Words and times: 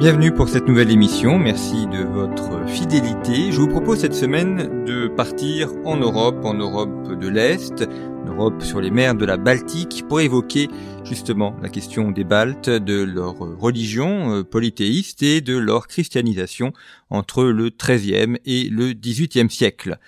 Bienvenue 0.00 0.32
pour 0.32 0.48
cette 0.48 0.66
nouvelle 0.66 0.90
émission, 0.90 1.38
merci 1.38 1.86
de 1.86 2.02
votre 2.02 2.66
fidélité. 2.66 3.52
Je 3.52 3.60
vous 3.60 3.68
propose 3.68 3.98
cette 3.98 4.14
semaine 4.14 4.86
de 4.86 5.08
partir 5.08 5.68
en 5.84 5.98
Europe, 5.98 6.42
en 6.42 6.54
Europe 6.54 7.18
de 7.20 7.28
l'Est, 7.28 7.82
en 7.82 8.24
Europe 8.24 8.62
sur 8.62 8.80
les 8.80 8.90
mers 8.90 9.14
de 9.14 9.26
la 9.26 9.36
Baltique, 9.36 10.04
pour 10.08 10.22
évoquer 10.22 10.68
justement 11.04 11.54
la 11.60 11.68
question 11.68 12.12
des 12.12 12.24
Baltes, 12.24 12.70
de 12.70 13.02
leur 13.02 13.34
religion 13.36 14.36
euh, 14.36 14.42
polythéiste 14.42 15.22
et 15.22 15.42
de 15.42 15.58
leur 15.58 15.86
christianisation 15.86 16.72
entre 17.10 17.44
le 17.44 17.68
XIIIe 17.68 18.38
et 18.46 18.70
le 18.70 18.94
XVIIIe 18.94 19.50
siècle. 19.50 19.98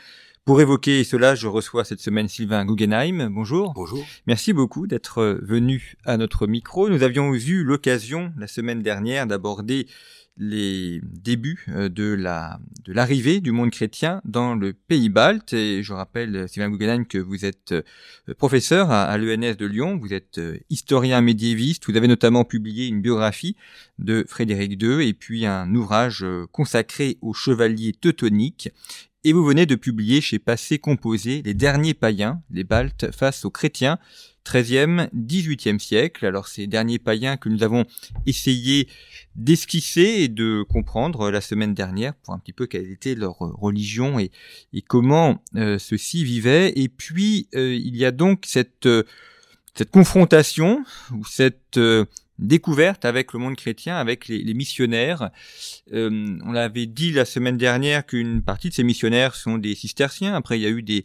Pour 0.45 0.61
évoquer 0.61 1.05
cela, 1.05 1.37
je 1.37 1.47
reçois 1.47 1.85
cette 1.85 2.01
semaine 2.01 2.27
Sylvain 2.27 2.65
Guggenheim. 2.65 3.29
Bonjour. 3.31 3.73
Bonjour. 3.75 4.05
Merci 4.27 4.53
beaucoup 4.53 4.89
d'être 4.89 5.39
venu 5.41 5.95
à 6.05 6.17
notre 6.17 6.49
micro. 6.49 6.89
Nous 6.89 7.05
avions 7.05 7.33
eu 7.33 7.63
l'occasion 7.63 8.33
la 8.37 8.49
semaine 8.49 8.83
dernière 8.83 9.29
d'aborder 9.29 9.87
les 10.37 11.01
débuts 11.05 11.65
euh, 11.69 11.89
de 11.89 12.15
la 12.15 12.59
de 12.85 12.93
l'arrivée 12.93 13.41
du 13.41 13.53
monde 13.53 13.71
chrétien 13.71 14.21
dans 14.25 14.55
le 14.55 14.73
pays 14.73 15.11
balte 15.11 15.53
et 15.53 15.83
je 15.83 15.93
rappelle 15.93 16.49
Sylvain 16.49 16.71
Guggenheim 16.71 17.05
que 17.07 17.19
vous 17.19 17.45
êtes 17.45 17.73
euh, 17.73 18.35
professeur 18.37 18.91
à, 18.91 19.05
à 19.05 19.19
l'ENS 19.19 19.55
de 19.57 19.67
Lyon, 19.67 19.99
vous 19.99 20.15
êtes 20.15 20.39
euh, 20.39 20.59
historien 20.71 21.21
médiéviste, 21.21 21.85
vous 21.87 21.97
avez 21.97 22.09
notamment 22.09 22.45
publié 22.45 22.89
une 22.89 23.03
biographie 23.03 23.57
de 23.99 24.25
Frédéric 24.27 24.83
II 24.83 25.07
et 25.07 25.13
puis 25.13 25.47
un 25.47 25.73
ouvrage 25.75 26.25
consacré 26.51 27.19
aux 27.21 27.35
chevaliers 27.35 27.93
teutoniques 27.93 28.71
et 29.25 29.33
vous 29.33 29.45
venez 29.45 29.67
de 29.67 29.75
publier 29.75 30.21
chez 30.21 30.39
Passé 30.39 30.79
Composé 30.79 31.43
Les 31.45 31.55
derniers 31.55 31.95
païens, 31.95 32.43
les 32.51 32.65
Baltes 32.65 33.11
face 33.13 33.45
aux 33.45 33.51
chrétiens, 33.51 33.99
13e, 34.45 35.09
18e 35.15 35.79
siècle. 35.79 36.27
Alors 36.27 36.49
ces 36.49 36.67
derniers 36.67 36.99
païens 36.99 37.37
que 37.37 37.49
nous 37.49 37.63
avons 37.63 37.85
essayé 38.27 38.89
d'esquisser 39.37 40.23
et 40.23 40.29
de 40.29 40.65
comprendre 40.69 41.31
la 41.31 41.41
semaine 41.41 41.75
dernière 41.75 42.15
pour 42.15 42.35
un 42.35 42.39
petit 42.39 42.53
peu 42.53 42.67
quelle 42.67 42.91
était 42.91 43.15
leur 43.15 43.39
religion 43.39 44.19
et, 44.19 44.31
comment 44.89 45.43
euh, 45.55 45.79
ceux-ci 45.79 46.25
vivaient. 46.25 46.73
Et 46.75 46.89
puis 46.89 47.49
euh, 47.55 47.75
il 47.75 47.97
y 47.97 48.05
a 48.05 48.11
donc 48.11 48.43
cette, 48.47 48.87
euh, 48.87 49.05
cette 49.75 49.91
confrontation 49.91 50.85
ou 51.13 51.25
cette 51.25 51.79
euh, 51.79 52.05
découverte 52.39 53.05
avec 53.05 53.33
le 53.33 53.39
monde 53.39 53.57
chrétien, 53.57 53.97
avec 53.97 54.29
les, 54.29 54.39
les 54.39 54.55
missionnaires. 54.55 55.31
Euh, 55.93 56.39
on 56.45 56.53
l'avait 56.53 56.87
dit 56.87 57.13
la 57.13 57.25
semaine 57.25 57.57
dernière 57.57 58.07
qu'une 58.07 58.43
partie 58.43 58.69
de 58.69 58.75
ces 58.75 58.85
missionnaires 58.85 59.35
sont 59.35 59.59
des 59.59 59.75
cisterciens. 59.75 60.35
Après, 60.35 60.59
il 60.59 60.63
y 60.63 60.67
a 60.67 60.71
eu 60.71 60.83
des, 60.83 61.05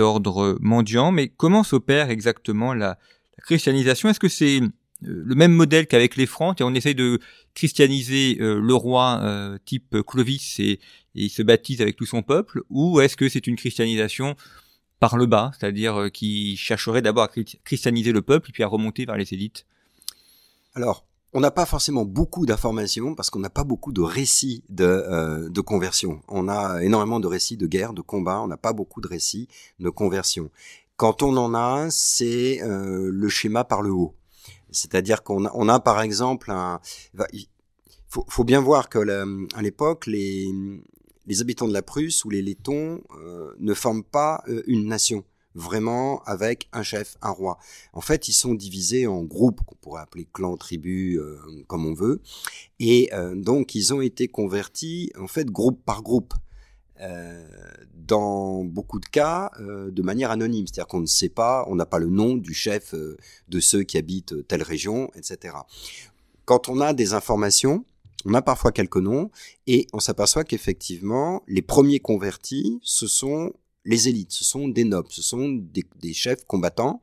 ordres 0.00 0.58
mendiants. 0.60 1.12
Mais 1.12 1.28
comment 1.28 1.62
s'opère 1.62 2.10
exactement 2.10 2.74
la, 2.74 2.98
la 3.38 3.44
christianisation? 3.44 4.08
Est-ce 4.08 4.18
que 4.18 4.28
c'est 4.28 4.60
euh, 4.60 4.68
le 5.02 5.34
même 5.34 5.52
modèle 5.52 5.86
qu'avec 5.86 6.16
les 6.16 6.26
Francs, 6.26 6.60
et 6.60 6.64
on 6.64 6.74
essaye 6.74 6.94
de 6.94 7.20
christianiser 7.54 8.38
euh, 8.40 8.60
le 8.60 8.74
roi 8.74 9.20
euh, 9.22 9.58
type 9.64 9.96
Clovis 10.06 10.58
et, 10.58 10.64
et, 10.64 10.80
il 11.14 11.30
se 11.30 11.42
baptise 11.42 11.80
avec 11.80 11.96
tout 11.96 12.06
son 12.06 12.22
peuple, 12.22 12.62
ou 12.68 13.00
est-ce 13.00 13.16
que 13.16 13.28
c'est 13.28 13.46
une 13.46 13.56
christianisation 13.56 14.36
par 15.00 15.16
le 15.16 15.26
bas, 15.26 15.52
c'est-à-dire 15.58 16.00
euh, 16.00 16.08
qui 16.08 16.56
chercherait 16.56 17.02
d'abord 17.02 17.24
à 17.24 17.30
christianiser 17.64 18.12
le 18.12 18.22
peuple 18.22 18.50
et 18.50 18.52
puis 18.52 18.62
à 18.62 18.66
remonter 18.66 19.04
vers 19.04 19.16
les 19.16 19.34
élites? 19.34 19.66
Alors, 20.76 21.06
on 21.32 21.40
n'a 21.40 21.50
pas 21.50 21.64
forcément 21.64 22.04
beaucoup 22.04 22.44
d'informations 22.44 23.14
parce 23.14 23.30
qu'on 23.30 23.38
n'a 23.38 23.48
pas 23.48 23.64
beaucoup 23.64 23.92
de 23.92 24.02
récits 24.02 24.62
de, 24.68 24.84
euh, 24.84 25.48
de 25.48 25.60
conversion. 25.62 26.20
On 26.28 26.48
a 26.48 26.82
énormément 26.82 27.18
de 27.18 27.26
récits 27.26 27.56
de 27.56 27.66
guerre, 27.66 27.94
de 27.94 28.02
combat, 28.02 28.42
on 28.42 28.46
n'a 28.46 28.58
pas 28.58 28.74
beaucoup 28.74 29.00
de 29.00 29.08
récits 29.08 29.48
de 29.80 29.88
conversion. 29.88 30.50
Quand 30.98 31.22
on 31.22 31.34
en 31.38 31.54
a, 31.54 31.88
c'est 31.90 32.62
euh, 32.62 33.08
le 33.10 33.28
schéma 33.30 33.64
par 33.64 33.80
le 33.80 33.90
haut. 33.90 34.14
C'est-à-dire 34.70 35.22
qu'on 35.22 35.46
a, 35.46 35.50
on 35.54 35.66
a 35.70 35.80
par 35.80 36.02
exemple 36.02 36.50
un... 36.50 36.78
Il 37.32 37.46
faut, 38.08 38.44
bien 38.44 38.60
voir 38.60 38.90
que 38.90 38.98
à 39.56 39.62
l'époque, 39.62 40.06
les, 40.06 40.50
les 41.26 41.40
habitants 41.40 41.68
de 41.68 41.72
la 41.72 41.82
Prusse 41.82 42.24
ou 42.26 42.30
les 42.30 42.42
Lettons 42.42 43.00
euh, 43.18 43.54
ne 43.58 43.72
forment 43.72 44.04
pas 44.04 44.42
euh, 44.48 44.62
une 44.66 44.86
nation 44.86 45.24
vraiment 45.56 46.22
avec 46.24 46.68
un 46.72 46.82
chef, 46.82 47.16
un 47.22 47.30
roi. 47.30 47.58
En 47.92 48.00
fait, 48.00 48.28
ils 48.28 48.32
sont 48.32 48.54
divisés 48.54 49.06
en 49.06 49.22
groupes 49.22 49.60
qu'on 49.66 49.74
pourrait 49.76 50.02
appeler 50.02 50.28
clans, 50.32 50.56
tribus, 50.56 51.18
euh, 51.18 51.38
comme 51.66 51.86
on 51.86 51.94
veut, 51.94 52.20
et 52.78 53.08
euh, 53.12 53.34
donc 53.34 53.74
ils 53.74 53.92
ont 53.92 54.00
été 54.00 54.28
convertis 54.28 55.10
en 55.18 55.26
fait 55.26 55.50
groupe 55.50 55.82
par 55.84 56.02
groupe. 56.02 56.34
Euh, 57.00 57.46
dans 57.92 58.64
beaucoup 58.64 59.00
de 59.00 59.06
cas, 59.06 59.50
euh, 59.60 59.90
de 59.90 60.00
manière 60.00 60.30
anonyme, 60.30 60.66
c'est-à-dire 60.66 60.86
qu'on 60.86 61.00
ne 61.00 61.06
sait 61.06 61.28
pas, 61.28 61.66
on 61.68 61.74
n'a 61.74 61.84
pas 61.84 61.98
le 61.98 62.08
nom 62.08 62.36
du 62.36 62.54
chef 62.54 62.94
euh, 62.94 63.16
de 63.48 63.60
ceux 63.60 63.82
qui 63.82 63.98
habitent 63.98 64.46
telle 64.46 64.62
région, 64.62 65.10
etc. 65.14 65.56
Quand 66.44 66.68
on 66.68 66.80
a 66.80 66.94
des 66.94 67.12
informations, 67.12 67.84
on 68.24 68.32
a 68.32 68.42
parfois 68.42 68.72
quelques 68.72 68.96
noms 68.96 69.30
et 69.66 69.88
on 69.92 70.00
s'aperçoit 70.00 70.44
qu'effectivement, 70.44 71.42
les 71.48 71.62
premiers 71.62 72.00
convertis, 72.00 72.78
ce 72.82 73.06
sont 73.06 73.52
les 73.86 74.08
élites, 74.08 74.32
ce 74.32 74.44
sont 74.44 74.68
des 74.68 74.84
nobles, 74.84 75.08
ce 75.10 75.22
sont 75.22 75.48
des, 75.48 76.12
chefs 76.12 76.44
combattants 76.44 77.00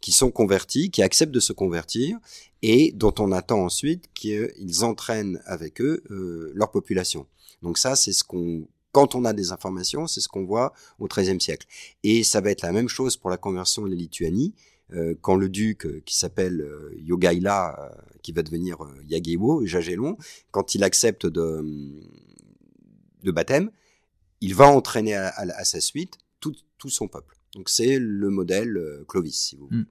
qui 0.00 0.12
sont 0.12 0.30
convertis, 0.30 0.90
qui 0.90 1.02
acceptent 1.02 1.32
de 1.32 1.40
se 1.40 1.54
convertir 1.54 2.18
et 2.62 2.92
dont 2.92 3.14
on 3.18 3.32
attend 3.32 3.64
ensuite 3.64 4.10
qu'ils 4.14 4.84
entraînent 4.84 5.40
avec 5.46 5.80
eux 5.80 6.04
euh, 6.10 6.52
leur 6.54 6.70
population. 6.70 7.26
Donc 7.62 7.78
ça, 7.78 7.96
c'est 7.96 8.12
ce 8.12 8.22
qu'on 8.22 8.68
quand 8.92 9.14
on 9.14 9.24
a 9.24 9.32
des 9.32 9.52
informations, 9.52 10.06
c'est 10.06 10.20
ce 10.20 10.28
qu'on 10.28 10.44
voit 10.44 10.72
au 10.98 11.06
XIIIe 11.06 11.40
siècle. 11.40 11.66
Et 12.02 12.22
ça 12.24 12.40
va 12.40 12.50
être 12.50 12.62
la 12.62 12.72
même 12.72 12.88
chose 12.88 13.16
pour 13.16 13.30
la 13.30 13.36
conversion 13.36 13.82
de 13.82 13.90
la 13.90 13.94
Lituanie, 13.94 14.54
euh, 14.92 15.14
quand 15.20 15.36
le 15.36 15.48
duc 15.48 15.84
euh, 15.84 16.02
qui 16.06 16.16
s'appelle 16.16 16.66
Yogaila, 16.96 17.94
qui 18.22 18.32
va 18.32 18.42
devenir 18.42 18.78
Yagewo, 19.08 19.64
Jagellon, 19.66 20.16
quand 20.50 20.74
il 20.74 20.84
accepte 20.84 21.26
de, 21.26 21.64
de 23.22 23.30
baptême, 23.30 23.70
il 24.40 24.54
va 24.54 24.66
entraîner 24.68 25.14
à, 25.14 25.28
à, 25.28 25.42
à 25.42 25.64
sa 25.64 25.80
suite 25.80 26.18
tout, 26.40 26.54
tout, 26.78 26.90
son 26.90 27.08
peuple. 27.08 27.36
Donc 27.54 27.68
c'est 27.68 27.98
le 27.98 28.30
modèle 28.30 28.76
euh, 28.76 29.04
Clovis, 29.08 29.36
si 29.36 29.56
vous 29.56 29.66
voulez. 29.66 29.80
Mm. 29.80 29.86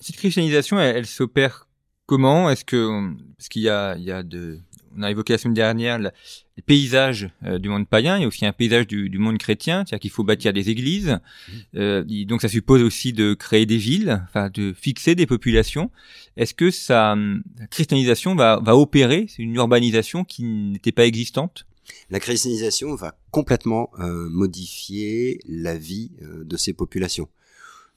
Cette 0.00 0.16
christianisation, 0.16 0.78
elle, 0.78 0.96
elle 0.96 1.06
s'opère 1.06 1.68
comment? 2.06 2.50
Est-ce 2.50 2.64
que 2.64 3.12
parce 3.36 3.48
qu'il 3.48 3.62
y 3.62 3.68
a, 3.68 3.96
il 3.96 4.04
y 4.04 4.12
a 4.12 4.22
de, 4.22 4.60
on 4.96 5.02
a 5.02 5.10
évoqué 5.10 5.32
la 5.32 5.38
semaine 5.38 5.54
dernière 5.54 5.98
le, 5.98 6.10
les 6.56 6.62
paysages 6.62 7.28
euh, 7.44 7.58
du 7.58 7.68
monde 7.68 7.86
païen, 7.88 8.16
il 8.16 8.22
y 8.22 8.24
a 8.24 8.28
aussi 8.28 8.46
un 8.46 8.52
paysage 8.52 8.86
du, 8.86 9.10
du 9.10 9.18
monde 9.18 9.38
chrétien, 9.38 9.84
c'est-à-dire 9.84 10.00
qu'il 10.00 10.10
faut 10.10 10.24
bâtir 10.24 10.52
des 10.52 10.70
églises. 10.70 11.18
Mmh. 11.48 11.52
Euh, 11.76 12.24
donc 12.24 12.40
ça 12.40 12.48
suppose 12.48 12.82
aussi 12.82 13.12
de 13.12 13.34
créer 13.34 13.66
des 13.66 13.76
villes, 13.76 14.22
enfin 14.28 14.48
de 14.50 14.72
fixer 14.72 15.14
des 15.14 15.26
populations. 15.26 15.90
Est-ce 16.36 16.54
que 16.54 16.70
sa, 16.70 17.16
la 17.58 17.66
christianisation 17.66 18.34
va, 18.34 18.60
va 18.62 18.76
opérer? 18.76 19.26
C'est 19.28 19.42
une 19.42 19.54
urbanisation 19.54 20.24
qui 20.24 20.44
n'était 20.44 20.92
pas 20.92 21.06
existante? 21.06 21.66
La 22.10 22.20
christianisation 22.20 22.94
va 22.94 23.18
complètement 23.30 23.90
euh, 23.98 24.28
modifier 24.28 25.40
la 25.46 25.76
vie 25.76 26.12
euh, 26.22 26.44
de 26.44 26.56
ces 26.56 26.72
populations. 26.72 27.28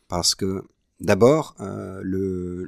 Parce 0.07 0.35
que, 0.35 0.63
d'abord, 0.99 1.55
euh, 1.59 2.01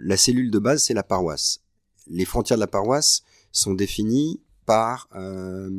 la 0.04 0.18
cellule 0.18 0.52
de 0.52 0.60
base, 0.60 0.84
c'est 0.84 0.94
la 0.94 1.04
paroisse. 1.04 1.62
Les 2.08 2.26
frontières 2.26 2.58
de 2.58 2.62
la 2.62 2.68
paroisse 2.68 3.24
sont 3.52 3.74
définies 3.74 4.42
par 4.66 5.10
euh, 5.16 5.70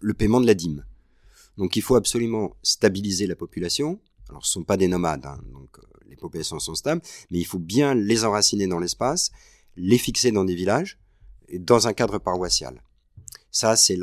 le 0.00 0.14
paiement 0.14 0.40
de 0.40 0.46
la 0.46 0.54
dîme. 0.54 0.84
Donc 1.58 1.76
il 1.76 1.82
faut 1.82 1.96
absolument 1.96 2.56
stabiliser 2.62 3.26
la 3.26 3.36
population. 3.36 4.00
Alors 4.28 4.46
ce 4.46 4.58
ne 4.58 4.62
sont 4.62 4.64
pas 4.64 4.76
des 4.76 4.88
nomades, 4.88 5.26
hein, 5.26 5.38
donc 5.52 5.78
euh, 5.78 5.82
les 6.08 6.16
populations 6.16 6.58
sont 6.58 6.74
stables, 6.74 7.02
mais 7.30 7.38
il 7.38 7.44
faut 7.44 7.58
bien 7.58 7.94
les 7.94 8.24
enraciner 8.24 8.66
dans 8.66 8.78
l'espace, 8.78 9.30
les 9.76 9.98
fixer 9.98 10.32
dans 10.32 10.44
des 10.44 10.54
villages, 10.54 10.98
et 11.48 11.58
dans 11.58 11.86
un 11.86 11.92
cadre 11.92 12.18
paroissial. 12.18 12.82
Ça, 13.52 13.76
c'est 13.76 13.98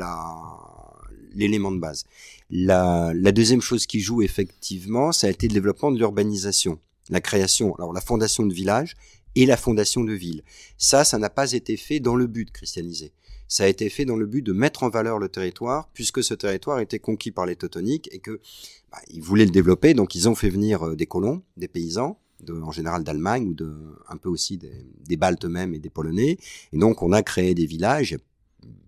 l'élément 1.34 1.72
de 1.72 1.78
base. 1.78 2.04
La, 2.50 3.12
la, 3.14 3.32
deuxième 3.32 3.60
chose 3.60 3.86
qui 3.86 4.00
joue 4.00 4.22
effectivement, 4.22 5.12
ça 5.12 5.26
a 5.26 5.30
été 5.30 5.46
le 5.48 5.54
développement 5.54 5.92
de 5.92 5.98
l'urbanisation, 5.98 6.78
la 7.10 7.20
création, 7.20 7.74
alors 7.76 7.92
la 7.92 8.00
fondation 8.00 8.44
de 8.46 8.54
villages 8.54 8.96
et 9.34 9.46
la 9.46 9.56
fondation 9.56 10.02
de 10.02 10.12
villes. 10.12 10.42
Ça, 10.78 11.04
ça 11.04 11.18
n'a 11.18 11.30
pas 11.30 11.52
été 11.52 11.76
fait 11.76 12.00
dans 12.00 12.16
le 12.16 12.26
but 12.26 12.46
de 12.46 12.50
christianiser. 12.50 13.12
Ça 13.48 13.64
a 13.64 13.66
été 13.66 13.88
fait 13.88 14.04
dans 14.04 14.16
le 14.16 14.26
but 14.26 14.42
de 14.42 14.52
mettre 14.52 14.84
en 14.84 14.88
valeur 14.88 15.18
le 15.18 15.28
territoire, 15.28 15.88
puisque 15.92 16.22
ce 16.22 16.34
territoire 16.34 16.78
était 16.78 17.00
conquis 17.00 17.32
par 17.32 17.46
les 17.46 17.56
Teutoniques 17.56 18.08
et 18.12 18.20
que 18.20 18.40
bah, 18.92 18.98
ils 19.10 19.22
voulaient 19.22 19.44
le 19.44 19.50
développer, 19.50 19.94
donc 19.94 20.14
ils 20.14 20.28
ont 20.28 20.36
fait 20.36 20.50
venir 20.50 20.84
euh, 20.84 20.94
des 20.94 21.06
colons, 21.06 21.42
des 21.56 21.66
paysans, 21.66 22.18
de, 22.44 22.54
en 22.54 22.70
général 22.70 23.02
d'Allemagne 23.02 23.48
ou 23.48 23.54
de, 23.54 23.74
un 24.08 24.16
peu 24.16 24.28
aussi 24.28 24.56
des, 24.56 24.86
des 25.06 25.16
Baltes 25.16 25.44
eux-mêmes 25.44 25.74
et 25.74 25.80
des 25.80 25.90
Polonais. 25.90 26.38
Et 26.72 26.78
donc, 26.78 27.02
on 27.02 27.12
a 27.12 27.22
créé 27.22 27.54
des 27.54 27.66
villages. 27.66 28.16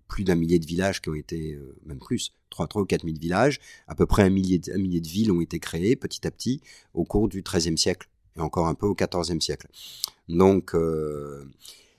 Plus 0.07 0.23
d'un 0.23 0.35
millier 0.35 0.59
de 0.59 0.65
villages 0.65 1.01
qui 1.01 1.09
ont 1.09 1.15
été, 1.15 1.53
euh, 1.53 1.75
même 1.85 1.99
plus, 1.99 2.33
3, 2.49 2.67
3 2.67 2.83
ou 2.83 2.85
4 2.85 3.03
000 3.03 3.17
villages. 3.19 3.59
À 3.87 3.95
peu 3.95 4.05
près 4.05 4.23
un 4.23 4.29
millier, 4.29 4.59
de, 4.59 5.07
villes 5.07 5.31
ont 5.31 5.41
été 5.41 5.59
créées 5.59 5.95
petit 5.95 6.25
à 6.27 6.31
petit 6.31 6.61
au 6.93 7.03
cours 7.03 7.27
du 7.27 7.41
XIIIe 7.41 7.77
siècle 7.77 8.09
et 8.37 8.41
encore 8.41 8.67
un 8.67 8.75
peu 8.75 8.85
au 8.85 8.95
XIVe 8.95 9.39
siècle. 9.39 9.67
Donc, 10.29 10.75
euh, 10.75 11.45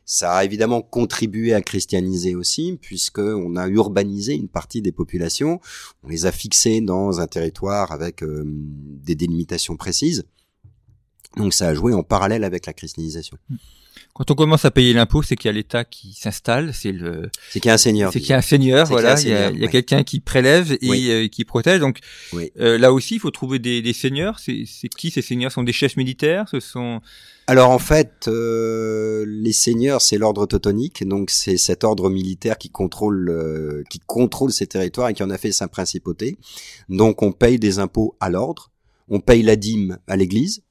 ça 0.05 0.35
a 0.35 0.44
évidemment 0.44 0.82
contribué 0.82 1.55
à 1.55 1.62
christianiser 1.62 2.35
aussi, 2.35 2.79
puisque 2.81 3.21
on 3.21 3.56
a 3.56 3.69
urbanisé 3.69 4.35
une 4.35 4.49
partie 4.49 4.82
des 4.82 4.93
populations, 4.93 5.61
on 6.03 6.09
les 6.09 6.26
a 6.26 6.32
fixées 6.32 6.81
dans 6.81 7.21
un 7.21 7.26
territoire 7.26 7.91
avec 7.93 8.23
euh, 8.23 8.43
des 8.44 9.15
délimitations 9.15 9.76
précises. 9.76 10.25
Donc 11.37 11.55
ça 11.55 11.69
a 11.69 11.75
joué 11.75 11.94
en 11.94 12.03
parallèle 12.03 12.44
avec 12.44 12.67
la 12.67 12.73
christianisation. 12.73 13.38
Quand 14.14 14.31
on 14.31 14.37
commence 14.37 14.64
à 14.64 14.70
payer 14.70 14.93
l'impôt, 14.93 15.22
c'est 15.25 15.34
qu'il 15.34 15.49
y 15.49 15.50
a 15.50 15.52
l'État 15.52 15.84
qui 15.84 16.12
s'installe, 16.14 16.72
c'est 16.72 16.93
le, 16.93 17.31
c'est 17.50 17.58
qu'il 17.58 17.69
y 17.69 17.72
a 17.72 17.75
un 17.75 17.78
seigneur. 17.78 18.12
c'est 18.12 18.20
qu'il 18.20 18.31
y 18.31 18.32
a 18.32 18.37
un 18.38 18.43
seigneur, 18.43 18.87
voilà, 18.87 19.20
il 19.20 19.28
y 19.28 19.64
a, 19.64 19.69
quelqu'un 19.69 20.05
qui 20.05 20.20
prélève 20.20 20.70
et 20.81 20.88
Oui. 20.88 21.11
euh, 21.11 21.26
qui 21.26 21.44
protège. 21.44 21.81
Donc 21.81 21.99
Oui. 22.32 22.52
euh, 22.61 22.78
là 22.78 22.93
aussi, 22.93 23.16
il 23.16 23.19
faut 23.19 23.32
trouver 23.32 23.58
des, 23.58 23.82
des 23.82 23.93
seigneurs. 23.93 24.38
C'est 24.38 24.62
c'est 24.66 24.88
qui 24.88 25.11
ces 25.11 25.20
seigneurs? 25.20 25.50
Ce 25.50 25.56
sont 25.56 25.64
des 25.64 25.72
chefs 25.72 25.96
militaires? 25.96 26.46
Ce 26.49 26.61
sont 26.61 27.00
Alors 27.49 27.70
en 27.70 27.81
fait, 27.81 28.28
euh, 28.28 29.25
les 29.26 29.52
seigneurs, 29.52 30.00
c'est 30.00 30.16
l'ordre 30.16 30.46
teutonique, 30.46 31.06
donc 31.08 31.31
c'est 31.31 31.56
cet 31.56 31.82
ordre 31.82 32.08
militaire 32.08 32.56
qui 32.56 32.70
contrôle, 32.70 33.28
euh, 33.31 33.82
qui 33.90 33.99
contrôle 33.99 34.52
ces 34.52 34.69
territoires 34.69 35.08
et 35.08 35.14
qui 35.14 35.25
en 35.25 35.31
a 35.31 35.38
fait 35.38 35.50
sa 35.50 35.66
principauté. 35.66 36.37
Donc 36.88 37.22
on 37.22 37.32
paye 37.32 37.58
des 37.58 37.81
impôts 37.81 38.16
à 38.20 38.31
l'ordre, 38.31 38.70
on 39.08 39.19
paye 39.19 39.43
la 39.43 39.56
dîme 39.56 39.99
à 40.06 40.14
l'Église, 40.16 40.62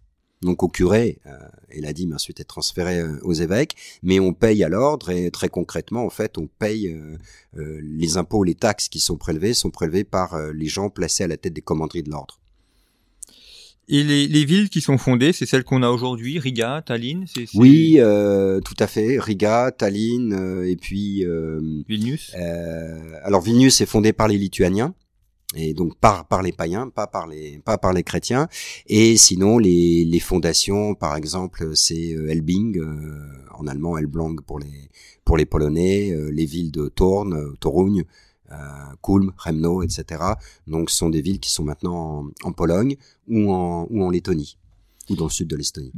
donc 0.41 0.63
au 0.63 0.69
curé, 0.69 1.19
euh, 1.25 1.31
et 1.73 1.81
la 1.81 1.93
dîme 1.93 2.13
ensuite 2.13 2.39
est 2.39 2.45
transférée 2.45 2.99
euh, 2.99 3.19
aux 3.23 3.33
évêques, 3.33 3.75
mais 4.01 4.19
on 4.19 4.33
paye 4.33 4.63
à 4.63 4.69
l'ordre 4.69 5.09
et 5.09 5.31
très 5.31 5.49
concrètement, 5.49 6.05
en 6.05 6.09
fait, 6.09 6.37
on 6.37 6.47
paye 6.47 6.87
euh, 6.87 7.17
euh, 7.57 7.79
les 7.83 8.17
impôts, 8.17 8.43
les 8.43 8.55
taxes 8.55 8.89
qui 8.89 8.99
sont 8.99 9.17
prélevés 9.17 9.53
sont 9.53 9.71
prélevés 9.71 10.03
par 10.03 10.37
les 10.53 10.67
gens 10.67 10.89
placés 10.89 11.23
à 11.23 11.27
la 11.27 11.37
tête 11.37 11.53
des 11.53 11.61
commanderies 11.61 12.03
de 12.03 12.09
l'ordre. 12.09 12.39
et 13.89 14.03
les, 14.03 14.27
les 14.27 14.45
villes 14.45 14.69
qui 14.69 14.81
sont 14.81 14.97
fondées, 14.97 15.33
c'est 15.33 15.45
celles 15.45 15.63
qu'on 15.63 15.83
a 15.83 15.89
aujourd'hui, 15.89 16.39
Riga, 16.39 16.81
Tallinn, 16.85 17.25
c'est 17.27 17.45
c'est 17.45 17.57
Oui, 17.57 17.95
euh, 17.97 18.59
tout 18.61 18.75
à 18.79 18.87
fait. 18.87 19.19
Riga, 19.19 19.71
Tallinn, 19.71 20.33
euh, 20.33 20.69
et 20.69 20.75
puis 20.75 21.25
euh, 21.25 21.59
Vilnius. 21.87 22.31
Euh, 22.35 23.19
alors 23.23 23.41
Vilnius 23.41 23.81
est 23.81 23.85
fondé 23.85 24.13
par 24.13 24.27
les 24.27 24.37
Lituaniens 24.37 24.93
et 25.55 25.73
donc 25.73 25.97
par 25.97 26.27
par 26.27 26.41
les 26.41 26.51
païens, 26.51 26.89
pas 26.89 27.07
par 27.07 27.27
les 27.27 27.59
pas 27.59 27.77
par 27.77 27.94
les 27.94 28.03
chrétiens. 28.03 28.47
Et 28.88 29.17
sinon 29.17 29.57
les 29.57 30.05
les 30.05 30.19
fondations, 30.19 30.95
par 30.95 31.15
exemple, 31.15 31.75
c'est 31.75 32.13
euh, 32.13 32.29
Elbing 32.31 32.79
euh, 32.79 33.27
en 33.57 33.67
allemand, 33.67 33.97
Elblang 33.97 34.35
pour 34.41 34.59
les 34.59 34.89
pour 35.25 35.38
les 35.38 35.45
Polonais, 35.45 36.11
euh, 36.11 36.29
les 36.31 36.45
villes 36.45 36.71
de 36.71 36.89
Thorn, 36.89 37.33
euh, 37.33 37.53
Toruń, 37.59 38.03
euh, 38.51 38.55
Kulm, 39.01 39.31
Remno, 39.38 39.83
etc. 39.83 40.21
Donc 40.67 40.89
ce 40.89 40.97
sont 40.97 41.09
des 41.09 41.21
villes 41.21 41.39
qui 41.39 41.51
sont 41.51 41.63
maintenant 41.63 41.95
en, 42.44 42.47
en 42.47 42.51
Pologne 42.51 42.95
ou 43.27 43.51
en 43.51 43.88
ou 43.89 44.03
en 44.03 44.09
Lettonie 44.09 44.57
ou 45.09 45.15
dans 45.15 45.25
le 45.25 45.31
sud 45.31 45.47
de 45.47 45.55
l'Estonie. 45.55 45.94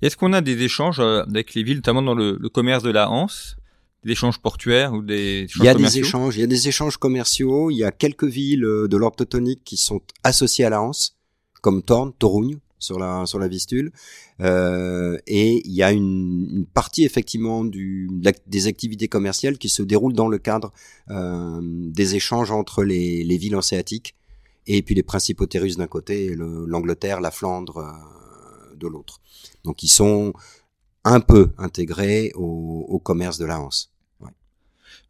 Est-ce 0.00 0.16
qu'on 0.16 0.32
a 0.32 0.40
des 0.40 0.62
échanges 0.62 1.00
euh, 1.00 1.22
avec 1.22 1.54
les 1.54 1.62
villes, 1.62 1.76
notamment 1.76 2.02
dans 2.02 2.14
le, 2.14 2.38
le 2.40 2.48
commerce 2.48 2.82
de 2.82 2.90
la 2.90 3.10
Hanse, 3.10 3.56
échanges 4.10 4.38
portuaires 4.40 4.92
ou 4.92 5.02
des 5.02 5.42
échanges 5.44 5.62
Il 5.62 5.64
y 5.64 5.68
a 5.68 5.74
des 5.74 5.98
échanges, 6.00 6.36
il 6.36 6.40
y 6.40 6.44
a 6.44 6.48
des 6.48 6.68
échanges 6.68 6.96
commerciaux. 6.96 7.70
Il 7.70 7.76
y 7.76 7.84
a 7.84 7.92
quelques 7.92 8.24
villes 8.24 8.64
euh, 8.64 8.88
de 8.88 8.96
l'ordre 8.96 9.16
teutonique 9.16 9.62
qui 9.64 9.76
sont 9.76 10.00
associées 10.24 10.64
à 10.64 10.70
la 10.70 10.82
Hanse, 10.82 11.16
comme 11.60 11.82
Thorn, 11.82 12.12
Toruń 12.18 12.58
sur 12.78 12.98
la 12.98 13.26
sur 13.26 13.38
la 13.38 13.46
Vistule. 13.46 13.92
Euh, 14.40 15.16
et 15.28 15.62
il 15.64 15.72
y 15.72 15.84
a 15.84 15.92
une, 15.92 16.48
une 16.52 16.66
partie 16.66 17.04
effectivement 17.04 17.64
du 17.64 18.10
des 18.48 18.66
activités 18.66 19.06
commerciales 19.06 19.56
qui 19.56 19.68
se 19.68 19.82
déroulent 19.84 20.14
dans 20.14 20.26
le 20.26 20.38
cadre 20.38 20.72
euh, 21.10 21.60
des 21.62 22.16
échanges 22.16 22.50
entre 22.50 22.82
les, 22.82 23.22
les 23.22 23.36
villes 23.36 23.54
hanséatiques 23.54 24.16
et 24.66 24.82
puis 24.82 24.96
les 24.96 25.04
principautés 25.04 25.60
russes 25.60 25.76
d'un 25.76 25.86
côté 25.86 26.24
et 26.24 26.34
le- 26.34 26.64
l'Angleterre, 26.66 27.20
la 27.20 27.30
Flandre 27.30 27.76
euh, 27.78 28.74
de 28.76 28.88
l'autre. 28.88 29.20
Donc 29.62 29.84
ils 29.84 29.88
sont 29.88 30.32
un 31.04 31.20
peu 31.20 31.50
intégrés 31.58 32.32
au, 32.34 32.84
au 32.88 32.98
commerce 32.98 33.38
de 33.38 33.44
la 33.44 33.60
Hanse. 33.60 33.91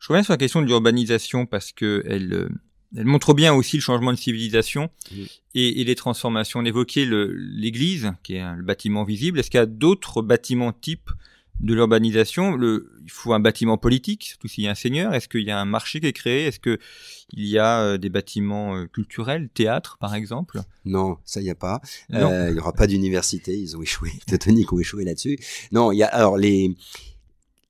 Je 0.03 0.09
reviens 0.09 0.25
sur 0.25 0.33
la 0.33 0.37
question 0.39 0.61
de 0.63 0.67
l'urbanisation 0.67 1.47
parce 1.47 1.71
que 1.71 2.03
elle, 2.09 2.33
euh, 2.33 2.49
elle 2.97 3.05
montre 3.07 3.35
bien 3.35 3.55
aussi 3.55 3.77
le 3.77 3.83
changement 3.83 4.13
de 4.13 4.19
civilisation 4.19 4.91
Oui. 5.13 5.31
et, 5.55 5.81
et 5.81 5.85
les 5.85 5.95
transformations. 5.95 6.59
On 6.61 6.65
évoquait 6.65 7.07
l'église, 7.07 8.13
qui 8.25 8.35
est 8.35 8.41
un- 8.41 8.57
le 8.57 8.65
bâtiment 8.65 9.05
visible. 9.05 9.39
Est-ce 9.39 9.49
qu'il 9.51 9.59
y 9.59 9.63
a 9.63 9.67
d'autres 9.67 10.21
bâtiments 10.21 10.73
types 10.73 11.09
de 11.61 11.73
l'urbanisation? 11.75 12.59
Il 12.61 13.11
faut 13.11 13.33
un 13.33 13.39
bâtiment 13.41 13.79
politique, 13.79 14.25
surtout 14.25 14.49
s'il 14.49 14.65
y 14.65 14.69
a 14.69 14.73
un 14.73 14.75
seigneur. 14.75 15.15
Est-ce 15.15 15.29
qu'il 15.29 15.43
y 15.43 15.51
a 15.53 15.59
un 15.61 15.65
marché 15.65 16.01
qui 16.01 16.07
est 16.09 16.13
créé? 16.13 16.47
Est-ce 16.47 16.59
qu'il 16.59 16.79
y 17.35 17.57
a 17.59 17.81
euh, 17.83 17.97
des 17.99 18.09
bâtiments 18.11 18.75
euh, 18.77 18.87
culturels, 18.87 19.49
théâtre 19.55 19.99
par 20.01 20.17
exemple? 20.17 20.61
Non, 20.85 21.19
ça 21.25 21.41
y 21.41 21.49
a 21.51 21.55
pas. 21.55 21.81
Euh, 22.13 22.49
Il 22.51 22.57
y 22.57 22.59
aura 22.59 22.73
pas 22.73 22.89
d'université. 22.89 23.57
Ils 23.57 23.77
ont 23.77 23.83
échoué. 23.83 24.11
Les 24.27 24.37
Teutoniques 24.39 24.73
ont 24.73 24.81
échoué 24.81 25.05
là-dessus. 25.05 25.39
Non, 25.71 25.93
il 25.93 25.99
y 25.99 26.03
a 26.03 26.09
alors 26.09 26.37
les 26.37 26.75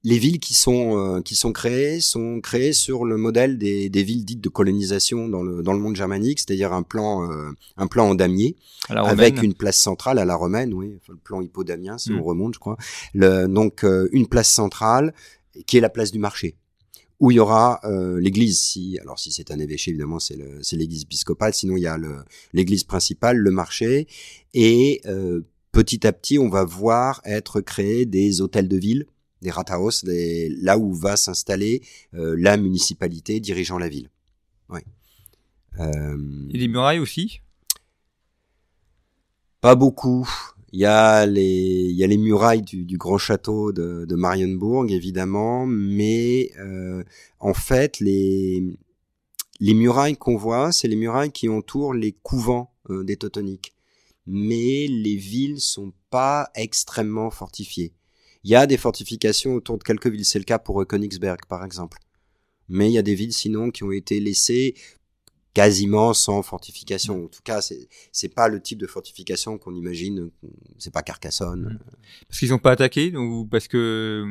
les 0.05 0.19
villes 0.19 0.41
qui 0.41 0.55
sont 0.55 0.99
euh, 0.99 1.21
qui 1.21 1.37
sont 1.37 1.53
créées 1.53 2.01
sont 2.01 2.41
créées 2.41 2.73
sur 2.73 3.05
le 3.05 3.17
modèle 3.17 3.57
des, 3.57 3.89
des 3.89 4.03
villes 4.03 4.25
dites 4.25 4.41
de 4.41 4.49
colonisation 4.49 5.29
dans 5.29 5.43
le 5.43 5.63
dans 5.63 5.73
le 5.73 5.79
monde 5.79 5.97
germanique, 5.97 6.41
c'est-à-dire 6.41 6.73
un 6.73 6.83
plan 6.83 7.31
euh, 7.31 7.51
un 7.77 7.87
plan 7.87 8.09
en 8.11 8.15
damier 8.15 8.57
avec 8.89 9.35
romaine 9.37 9.45
une 9.45 9.55
place 9.55 9.79
centrale 9.79 10.19
à 10.19 10.25
la 10.25 10.35
romaine, 10.35 10.75
oui, 10.75 10.95
enfin, 11.01 11.13
le 11.13 11.19
plan 11.19 11.41
hippodamien 11.41 11.99
si 11.99 12.11
Mm. 12.13 12.19
on 12.19 12.23
remonte, 12.25 12.55
je 12.55 12.59
crois. 12.59 12.77
Le, 13.15 13.47
donc 13.47 13.85
euh, 13.85 14.09
une 14.13 14.27
place 14.27 14.51
centrale 14.51 15.15
qui 15.67 15.77
est 15.77 15.81
la 15.81 15.91
place 15.91 16.11
du 16.11 16.19
marché 16.19 16.57
où 17.21 17.31
il 17.31 17.37
y 17.37 17.41
aura 17.41 17.79
euh, 17.85 18.19
l'église 18.21 18.59
si 18.59 18.99
alors 18.99 19.19
si 19.21 19.31
c'est 19.31 19.53
un 19.53 19.59
évêché 19.61 19.91
évidemment 19.93 20.19
c'est 20.19 20.39
c'est 20.63 20.77
l'église 20.77 21.03
épiscopale 21.03 21.55
sinon 21.55 21.77
il 21.77 21.83
y 21.83 21.87
a 21.87 21.97
l'église 22.53 22.83
principale 22.83 23.37
le 23.37 23.51
marché 23.53 24.09
et 24.55 25.01
euh, 25.07 25.43
petit 25.71 26.05
à 26.05 26.13
petit 26.13 26.39
on 26.41 26.49
va 26.49 26.65
voir 26.65 27.21
être 27.25 27.61
créés 27.61 28.07
des 28.07 28.41
hôtels 28.41 28.67
de 28.67 28.77
ville 28.77 29.07
des 29.43 29.51
Rathaus, 29.51 30.05
des, 30.05 30.49
là 30.49 30.79
où 30.79 30.95
va 30.95 31.17
s'installer 31.17 31.83
euh, 32.15 32.35
la 32.39 32.57
municipalité 32.57 33.41
dirigeant 33.41 33.77
la 33.77 33.91
ville. 33.91 34.09
Ouais. 34.71 34.85
Euh, 35.79 36.49
Et 36.55 36.59
des 36.59 36.69
murailles 36.69 37.01
aussi? 37.01 37.41
Pas 39.61 39.75
beaucoup. 39.75 40.29
Il 40.73 40.81
y 40.81 40.87
a 40.87 41.27
les, 41.27 41.89
il 41.91 41.97
y 41.97 42.03
a 42.03 42.07
les 42.07 42.17
murailles 42.17 42.63
du, 42.63 42.87
du 42.87 42.97
grand 42.97 43.19
château 43.19 43.73
de, 43.73 44.07
de 44.07 44.15
Marienburg, 44.15 44.91
évidemment, 44.91 45.67
mais 45.67 46.51
euh, 46.59 47.05
en 47.41 47.53
fait, 47.53 48.01
les, 48.01 48.65
les 49.61 49.75
murailles 49.75 50.17
qu'on 50.17 50.37
voit, 50.37 50.73
c'est 50.73 50.89
les 50.89 50.97
murailles 50.97 51.31
qui 51.31 51.49
entourent 51.49 51.93
les 51.93 52.13
couvents 52.13 52.73
euh, 52.89 53.05
des 53.05 53.17
Teutoniques. 53.17 53.75
Mais 54.27 54.87
les 54.87 55.17
villes 55.17 55.61
sont 55.61 55.93
pas 56.09 56.49
extrêmement 56.55 57.31
fortifiées. 57.31 57.93
Il 58.45 58.51
y 58.51 58.55
a 58.57 58.67
des 58.67 58.77
fortifications 58.77 59.55
autour 59.55 59.79
de 59.79 59.85
quelques 59.85 60.09
villes. 60.09 60.25
C'est 60.25 60.39
le 60.39 60.45
cas 60.45 60.59
pour 60.59 60.81
euh, 60.81 60.85
Königsberg, 60.85 61.41
par 61.49 61.65
exemple. 61.65 61.99
Mais 62.69 62.91
il 62.91 62.93
y 62.93 62.99
a 62.99 63.03
des 63.03 63.15
villes, 63.15 63.33
sinon, 63.33 63.71
qui 63.71 63.85
ont 63.85 63.93
été 63.93 64.19
laissées 64.21 64.75
quasiment 65.55 66.15
sans 66.15 66.43
fortification. 66.43 67.25
En 67.25 67.29
tout 67.29 67.43
cas, 67.45 67.61
c'est 67.61 67.89
c'est 68.11 68.29
pas 68.35 68.49
le 68.49 68.61
type 68.61 68.79
de 68.79 68.87
fortification 68.87 69.59
qu'on 69.59 69.75
imagine. 69.75 70.31
C'est 70.79 70.93
pas 70.93 71.03
Carcassonne. 71.03 71.79
Parce 72.29 72.39
qu'ils 72.39 72.51
n'ont 72.51 72.59
pas 72.59 72.73
attaqué 72.73 73.15
ou 73.17 73.45
parce 73.47 73.69
que 73.69 74.25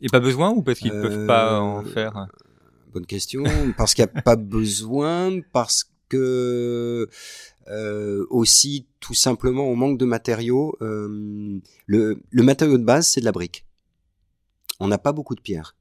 il 0.00 0.04
n'y 0.04 0.08
a 0.08 0.10
pas 0.10 0.20
besoin 0.20 0.50
ou 0.50 0.62
parce 0.62 0.78
qu'ils 0.80 0.92
ne 0.92 0.96
Euh, 0.98 1.02
peuvent 1.02 1.26
pas 1.26 1.60
en 1.60 1.84
faire? 1.84 2.26
Bonne 2.92 3.06
question. 3.06 3.44
Parce 3.76 3.94
qu'il 3.94 4.04
n'y 4.04 4.10
a 4.18 4.22
pas 4.22 4.36
besoin, 4.58 5.40
parce 5.52 5.89
que 6.10 7.08
euh, 7.68 8.26
aussi 8.28 8.86
tout 9.00 9.14
simplement 9.14 9.64
on 9.64 9.76
manque 9.76 9.96
de 9.96 10.04
matériaux. 10.04 10.76
Euh, 10.82 11.58
le, 11.86 12.20
matériau 12.32 12.76
de 12.76 12.84
base 12.84 13.06
c'est 13.06 13.20
de 13.20 13.24
la 13.24 13.32
brique. 13.32 13.64
On 14.80 14.88
n'a 14.88 14.98
pas 14.98 15.12
beaucoup 15.12 15.34
de 15.34 15.40
pierres. 15.40 15.76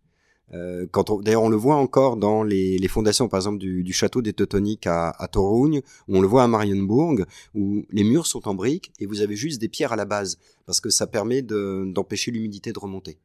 Euh, 0.54 0.88
d'ailleurs, 1.22 1.44
on 1.44 1.50
le 1.50 1.56
voit 1.56 1.76
encore 1.76 2.18
dans 2.18 2.42
les, 2.44 2.88
fondations, 2.88 3.28
par 3.28 3.38
exemple, 3.40 3.60
du, 3.60 3.94
château 3.94 4.24
des 4.24 4.34
Teutoniques 4.34 4.88
à, 4.88 5.10
à 5.10 5.30
où 5.38 5.70
on 6.08 6.22
le 6.22 6.28
voit 6.28 6.44
à 6.44 6.48
Marienburg, 6.48 7.26
où 7.54 7.86
les 7.92 8.04
murs 8.04 8.26
sont 8.26 8.48
en 8.48 8.56
briques 8.56 8.92
et 9.00 9.06
vous 9.06 9.22
avez 9.22 9.36
juste 9.36 9.62
des 9.62 9.70
pierres 9.70 9.94
à 9.94 9.96
la 9.96 10.06
base, 10.06 10.40
parce 10.66 10.82
que 10.82 10.90
ça 10.90 11.06
permet 11.06 11.44
de, 11.44 11.86
d'empêcher 11.94 12.32
l'humidité 12.32 12.74
de 12.74 12.80
remonter. 12.80 13.20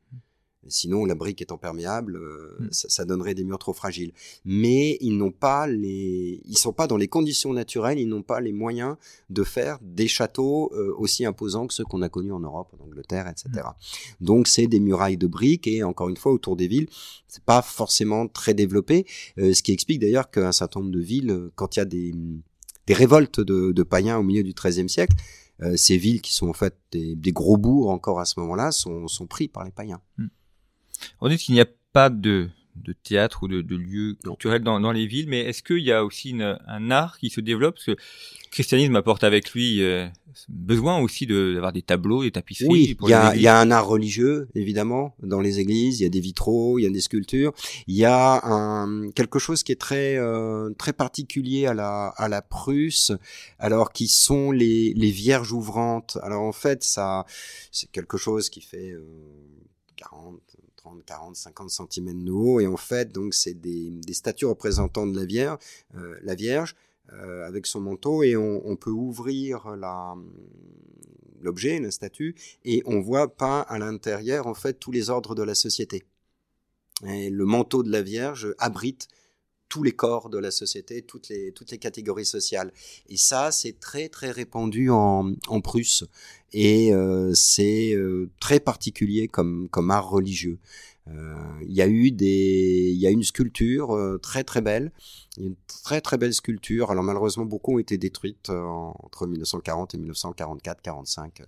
Sinon, 0.69 1.05
la 1.05 1.15
brique 1.15 1.43
étant 1.43 1.59
perméable, 1.59 2.17
euh, 2.17 2.57
Mm. 2.61 2.69
ça, 2.71 2.89
ça 2.89 3.05
donnerait 3.05 3.35
des 3.35 3.45
murs 3.45 3.59
trop 3.59 3.73
fragiles. 3.73 4.13
Mais 4.45 4.97
ils 5.01 5.17
n'ont 5.17 5.33
pas 5.33 5.67
les, 5.67 6.41
ils 6.45 6.59
sont 6.59 6.73
pas 6.73 6.87
dans 6.87 6.97
les 6.97 7.09
conditions 7.09 7.53
naturelles, 7.53 7.99
ils 7.99 8.09
n'ont 8.09 8.23
pas 8.23 8.41
les 8.41 8.53
moyens 8.53 8.97
de 9.31 9.43
faire 9.43 9.79
des 9.83 10.09
châteaux 10.09 10.73
euh, 10.75 10.95
aussi 10.97 11.25
imposants 11.25 11.67
que 11.67 11.75
ceux 11.75 11.85
qu'on 11.85 12.03
a 12.03 12.09
connus 12.09 12.33
en 12.33 12.41
Europe, 12.41 12.69
en 12.79 12.85
Angleterre, 12.85 13.29
etc. 13.29 13.67
Donc 14.21 14.49
c'est 14.49 14.67
des 14.67 14.81
murailles 14.81 15.17
de 15.17 15.27
briques 15.27 15.67
et 15.67 15.83
encore 15.83 16.09
une 16.09 16.17
fois 16.17 16.33
autour 16.33 16.57
des 16.57 16.69
villes, 16.69 16.89
c'est 17.29 17.45
pas 17.45 17.63
forcément 17.63 18.29
très 18.29 18.55
développé, 18.55 19.07
euh, 19.39 19.53
ce 19.53 19.63
qui 19.63 19.73
explique 19.73 20.01
d'ailleurs 20.01 20.31
qu'un 20.31 20.53
certain 20.53 20.81
nombre 20.81 20.93
de 20.93 21.01
villes, 21.01 21.51
quand 21.55 21.77
il 21.77 21.81
y 21.81 21.83
a 21.83 21.87
des 21.87 22.15
des 22.87 22.95
révoltes 22.95 23.41
de, 23.41 23.73
de 23.73 23.83
païens 23.83 24.19
au 24.19 24.23
milieu 24.23 24.43
du 24.43 24.53
XIIIe 24.53 24.89
siècle, 24.91 25.17
ces 25.77 25.97
villes 25.97 26.21
qui 26.21 26.35
sont 26.35 26.49
en 26.49 26.53
fait 26.53 26.77
des, 26.93 27.15
des 27.15 27.33
gros 27.33 27.57
bourgs 27.57 27.89
encore 27.89 28.21
à 28.21 28.27
ce 28.27 28.39
moment-là 28.41 28.73
sont, 28.73 29.09
sont 29.09 29.27
pris 29.27 29.49
par 29.49 29.65
les 29.65 29.71
païens. 29.71 30.03
On 31.21 31.29
dit 31.29 31.37
qu'il 31.37 31.55
n'y 31.55 31.61
a 31.61 31.67
pas 31.93 32.11
de, 32.11 32.49
de 32.77 32.93
théâtre 32.93 33.45
ou 33.45 33.49
de, 33.49 33.63
de 33.63 33.77
lieux 33.77 34.17
culturels 34.23 34.63
dans, 34.63 34.81
dans, 34.81 34.93
les 34.93 35.07
villes, 35.07 35.29
mais 35.29 35.41
est-ce 35.41 35.63
qu'il 35.63 35.79
y 35.79 35.93
a 35.93 36.05
aussi 36.05 36.31
une, 36.31 36.59
un 36.67 36.91
art 36.91 37.19
qui 37.19 37.31
se 37.31 37.41
développe? 37.41 37.77
Parce 37.77 37.87
que 37.87 37.91
le 37.93 37.97
christianisme 38.51 38.97
apporte 38.97 39.25
avec 39.25 39.53
lui 39.53 39.83
euh, 39.83 40.07
besoin 40.49 40.99
aussi 40.99 41.27
d'avoir 41.27 41.73
des 41.73 41.83
tableaux, 41.83 42.23
des 42.23 42.33
tapisseries. 42.33 42.69
Oui, 42.69 42.97
il 43.03 43.09
y 43.09 43.13
a, 43.13 43.37
y 43.37 43.47
a, 43.47 43.59
un 43.59 43.71
art 43.71 43.87
religieux, 43.87 44.49
évidemment, 44.55 45.15
dans 45.23 45.41
les 45.41 45.61
églises. 45.61 46.01
Il 46.01 46.03
y 46.03 46.07
a 46.07 46.11
des 46.11 46.21
vitraux, 46.21 46.79
il 46.79 46.83
y 46.83 46.87
a 46.87 46.91
des 46.91 47.01
sculptures. 47.01 47.53
Il 47.87 47.95
y 47.95 48.05
a 48.05 48.45
un, 48.45 49.11
quelque 49.11 49.39
chose 49.39 49.63
qui 49.63 49.73
est 49.73 49.81
très 49.81 50.17
euh, 50.17 50.71
très 50.77 50.93
particulier 50.93 51.67
à 51.67 51.75
la 51.75 52.09
à 52.09 52.29
la 52.29 52.43
Prusse, 52.43 53.13
alors 53.59 53.93
qui 53.93 54.09
sont 54.09 54.51
les 54.51 54.93
les 54.95 55.11
vierges 55.11 55.53
ouvrantes. 55.53 56.19
Alors 56.23 56.43
en 56.43 56.53
fait, 56.53 56.83
ça 56.83 57.25
c'est 57.71 57.91
quelque 57.91 58.17
chose 58.17 58.51
qui 58.51 58.61
fait 58.61 58.91
euh, 58.91 59.05
40 59.97 60.41
30, 60.85 61.05
40, 61.07 61.37
50 61.37 61.71
cm 61.71 62.25
de 62.25 62.31
haut. 62.31 62.61
Et 62.61 62.67
en 62.67 62.77
fait, 62.77 63.11
donc, 63.11 63.35
c'est 63.35 63.55
des, 63.55 63.91
statues 64.13 64.47
représentant 64.47 65.07
de 65.07 65.19
la 65.19 65.25
Vierge, 65.25 65.59
euh, 65.97 66.19
la 66.23 66.35
Vierge 66.35 66.77
euh, 67.13 67.47
avec 67.47 67.67
son 67.67 67.81
manteau, 67.81 68.23
et 68.23 68.37
on, 68.37 68.77
peut 68.77 68.91
ouvrir 68.91 69.77
l'objet, 71.41 71.81
la 71.81 71.91
statue, 71.91 72.35
et 72.65 72.83
on 72.87 73.01
voit 73.01 73.35
peint 73.35 73.65
à 73.69 73.79
l'intérieur, 73.79 74.47
en 74.47 74.55
fait, 74.55 74.75
tous 74.75 74.93
les 74.93 75.11
ordres 75.11 75.35
de 75.35 75.43
la 75.43 75.55
société. 75.55 76.05
Et 77.07 77.31
le 77.31 77.45
manteau 77.45 77.83
de 77.83 77.91
la 77.91 78.03
Vierge 78.03 78.55
abrite 78.59 79.09
tous 79.75 79.83
les 79.83 79.91
corps 79.91 80.31
de 80.31 80.39
la 80.39 80.53
société, 80.53 81.03
toutes 81.03 81.29
les, 81.31 81.51
toutes 81.51 81.73
les 81.73 81.79
catégories 81.79 82.25
sociales. 82.25 82.73
Et 83.09 83.17
ça, 83.17 83.51
c'est 83.51 83.81
très 83.81 84.09
très 84.09 84.31
répandu 84.31 84.89
en, 84.89 85.33
en 85.49 85.61
Prusse 85.61 86.05
et 86.53 86.95
euh, 86.95 87.33
c'est 87.35 87.93
euh, 87.93 88.31
très 88.39 88.61
particulier 88.61 89.27
comme, 89.27 89.69
comme 89.71 89.91
art 89.91 90.09
religieux. 90.09 90.61
Euh, 91.09 91.35
il 91.63 91.73
y 91.73 91.83
a 91.83 91.89
eu 91.89 92.13
des, 92.13 92.93
il 92.95 93.01
y 93.01 93.09
a 93.09 93.11
une 93.11 93.25
sculpture 93.25 93.99
très 94.23 94.45
très 94.45 94.61
belle, 94.61 94.93
une 95.39 95.57
très 95.67 96.01
très 96.01 96.19
belle 96.19 96.35
sculpture. 96.35 96.93
Alors 96.93 97.03
malheureusement 97.03 97.45
beaucoup 97.45 97.75
ont 97.75 97.81
été 97.81 97.99
détruites 97.99 98.51
entre 98.51 99.27
1940 99.27 99.97
et 99.97 99.99
1944-45 99.99 101.43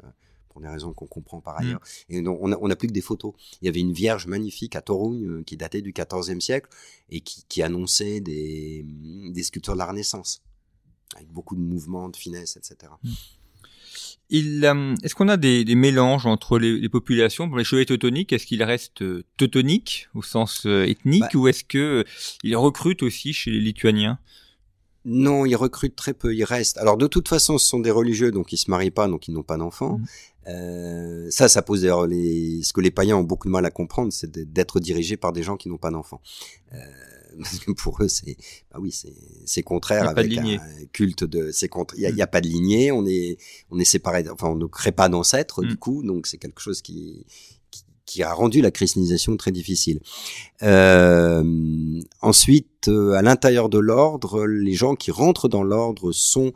pour 0.57 0.63
des 0.63 0.69
raisons 0.71 0.95
qu'on 0.95 1.07
comprend 1.07 1.43
par 1.43 1.61
ailleurs. 1.61 1.81
Mmh. 2.09 2.15
Et 2.15 2.23
non, 2.23 2.39
on 2.41 2.49
n'a 2.49 2.57
on 2.63 2.71
a 2.71 2.77
plus 2.77 2.89
que 2.89 2.93
des 2.95 3.03
photos. 3.03 3.35
Il 3.61 3.67
y 3.67 3.69
avait 3.69 3.81
une 3.81 3.93
vierge 3.93 4.27
magnifique 4.27 4.75
à 4.75 4.81
Torugne 4.81 5.27
euh, 5.27 5.43
qui 5.43 5.59
datait 5.59 5.83
du 5.83 5.93
XIVe 5.93 6.41
siècle 6.41 6.71
et 7.11 7.21
qui, 7.21 7.45
qui 7.47 7.61
annonçait 7.61 8.21
des, 8.21 8.83
des, 8.87 9.43
sculptures 9.43 9.75
de 9.75 9.79
la 9.79 9.85
Renaissance, 9.85 10.43
avec 11.15 11.29
beaucoup 11.29 11.57
de 11.57 11.61
mouvements, 11.61 12.09
de 12.09 12.17
finesse, 12.17 12.57
etc. 12.57 12.91
Mmh. 13.03 13.11
Euh, 14.33 14.95
est-ce 15.03 15.15
qu'on 15.15 15.29
a 15.29 15.37
des, 15.37 15.63
des, 15.67 15.75
mélanges 15.75 16.25
entre 16.25 16.59
les, 16.59 16.79
les 16.79 16.89
populations? 16.89 17.51
Pour 17.51 17.59
les 17.59 17.65
chevaliers 17.65 17.85
teutoniques, 17.85 18.33
est-ce 18.33 18.47
qu'ils 18.47 18.63
restent 18.63 19.03
euh, 19.03 19.25
teutoniques 19.37 20.09
au 20.15 20.23
sens 20.23 20.65
ethnique 20.65 21.21
bah, 21.21 21.39
ou 21.39 21.49
est-ce 21.49 21.65
que 21.65 22.07
ils 22.45 22.57
recrutent 22.57 23.03
aussi 23.03 23.35
chez 23.35 23.51
les 23.51 23.61
Lituaniens? 23.61 24.19
Non, 25.05 25.45
ils 25.45 25.55
recrutent 25.55 25.95
très 25.95 26.15
peu, 26.15 26.35
ils 26.35 26.45
restent. 26.45 26.79
Alors 26.79 26.97
de 26.97 27.07
toute 27.07 27.29
façon, 27.29 27.59
ce 27.59 27.67
sont 27.67 27.79
des 27.79 27.93
religieux, 27.93 28.33
donc 28.33 28.55
ils 28.55 28.57
se 28.57 28.71
marient 28.71 28.91
pas, 28.91 29.07
donc 29.07 29.29
ils 29.29 29.35
n'ont 29.35 29.45
pas 29.45 29.59
d'enfants. 29.59 29.99
Mmh. 29.99 30.07
Euh, 30.49 31.26
ça, 31.31 31.49
ça 31.49 31.62
pose 31.62 31.81
d'ailleurs 31.83 32.07
les... 32.07 32.62
ce 32.62 32.73
que 32.73 32.81
les 32.81 32.91
païens 32.91 33.17
ont 33.17 33.25
beaucoup 33.25 33.49
de 33.49 33.53
mal 33.53 33.65
à 33.67 33.71
comprendre, 33.71 34.12
c'est 34.12 34.31
d'être 34.31 34.81
dirigés 34.81 35.17
par 35.17 35.33
des 35.33 35.43
gens 35.43 35.57
qui 35.57 35.69
n'ont 35.69 35.79
pas 35.79 35.91
d'enfants. 35.91 36.21
Euh, 36.73 36.79
parce 37.38 37.59
que 37.59 37.73
pour 37.73 38.03
eux, 38.03 38.09
c'est, 38.09 38.37
bah 38.71 38.79
oui, 38.81 38.95
c'est 39.45 39.62
contraire 39.62 40.09
avec 40.09 40.37
un 40.38 40.59
culte 40.93 41.25
de, 41.25 41.50
c'est 41.53 41.69
contre, 41.69 41.95
il 41.97 42.09
y, 42.09 42.12
y, 42.12 42.23
a 42.23 42.26
pas 42.26 42.41
de 42.41 42.49
lignée, 42.49 42.93
on 42.93 43.07
est, 43.07 43.38
on 43.71 43.79
est 43.79 43.85
séparé, 43.85 44.25
enfin, 44.31 44.49
on 44.49 44.57
ne 44.57 44.67
crée 44.67 44.93
pas 44.93 45.09
d'ancêtres 45.09 45.62
mm. 45.62 45.69
du 45.69 45.76
coup, 45.76 46.03
donc 46.03 46.26
c'est 46.26 46.38
quelque 46.38 46.61
chose 46.61 46.81
qui, 46.81 47.26
qui, 47.71 47.85
qui, 48.07 48.23
a 48.23 48.33
rendu 48.33 48.61
la 48.62 48.71
christianisation 48.71 49.37
très 49.37 49.53
difficile. 49.53 50.00
Euh, 50.62 52.00
ensuite, 52.23 52.88
euh, 52.88 53.12
à 53.12 53.23
l'intérieur 53.23 53.69
de 53.69 53.79
l'ordre, 53.79 54.47
les 54.47 54.75
gens 54.75 54.95
qui 54.95 55.11
rentrent 55.11 55.49
dans 55.49 55.62
l'ordre 55.62 56.12
sont 56.12 56.53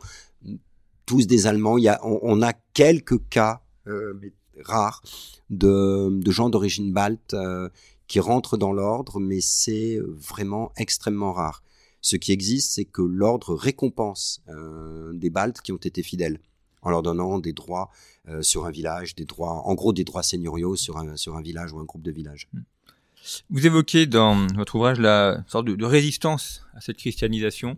tous 1.05 1.27
des 1.27 1.45
Allemands. 1.45 1.77
Il 1.77 1.83
y 1.83 1.89
a, 1.89 1.99
on, 2.03 2.19
on 2.23 2.41
a 2.41 2.53
quelques 2.73 3.27
cas 3.29 3.61
mais 3.85 4.33
rares 4.59 5.01
de, 5.49 6.21
gens 6.27 6.49
d'origine 6.49 6.91
balte 6.91 7.33
euh, 7.33 7.69
qui 8.07 8.19
rentrent 8.19 8.57
dans 8.57 8.73
l'ordre, 8.73 9.19
mais 9.19 9.41
c'est 9.41 9.99
vraiment 10.05 10.71
extrêmement 10.77 11.33
rare. 11.33 11.63
Ce 12.01 12.15
qui 12.15 12.31
existe, 12.31 12.73
c'est 12.73 12.85
que 12.85 13.01
l'ordre 13.01 13.53
récompense 13.53 14.41
euh, 14.49 15.13
des 15.13 15.29
Baltes 15.29 15.61
qui 15.61 15.71
ont 15.71 15.77
été 15.77 16.01
fidèles 16.01 16.39
en 16.81 16.89
leur 16.89 17.03
donnant 17.03 17.37
des 17.37 17.53
droits 17.53 17.91
euh, 18.27 18.41
sur 18.41 18.65
un 18.65 18.71
village, 18.71 19.15
des 19.15 19.25
droits, 19.25 19.67
en 19.67 19.75
gros 19.75 19.93
des 19.93 20.03
droits 20.03 20.23
seigneuriaux 20.23 20.75
sur 20.75 20.97
un, 20.97 21.15
sur 21.15 21.35
un 21.35 21.41
village 21.41 21.71
ou 21.73 21.79
un 21.79 21.85
groupe 21.85 22.01
de 22.01 22.11
villages. 22.11 22.47
Hmm. 22.53 22.61
Vous 23.51 23.67
évoquez 23.67 24.07
dans 24.07 24.47
votre 24.55 24.75
ouvrage 24.75 24.99
la 24.99 25.43
sorte 25.47 25.65
de, 25.65 25.85
résistance 25.85 26.65
à 26.73 26.81
cette 26.81 26.97
christianisation. 26.97 27.77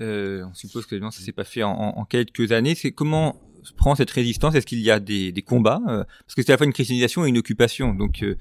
Euh, 0.00 0.44
on 0.48 0.54
suppose 0.54 0.86
que 0.86 0.98
ça 1.10 1.10
s'est 1.10 1.32
pas 1.32 1.44
fait 1.44 1.64
en, 1.64 1.72
en 1.72 2.04
quelques 2.04 2.52
années. 2.52 2.76
C'est 2.76 2.92
comment 2.92 3.40
prend 3.72 3.94
cette 3.94 4.10
résistance 4.10 4.54
Est-ce 4.54 4.66
qu'il 4.66 4.80
y 4.80 4.90
a 4.90 5.00
des, 5.00 5.32
combats 5.46 5.80
euh, 5.88 6.04
Parce 6.26 6.34
que 6.34 6.42
c'est 6.42 6.50
à 6.50 6.54
la 6.54 6.58
fois 6.58 6.66
une 6.66 6.72
christianisation 6.72 7.24
et 7.24 7.28
une 7.28 7.38
occupation, 7.38 7.94
donc 7.94 8.22
euh, 8.22 8.36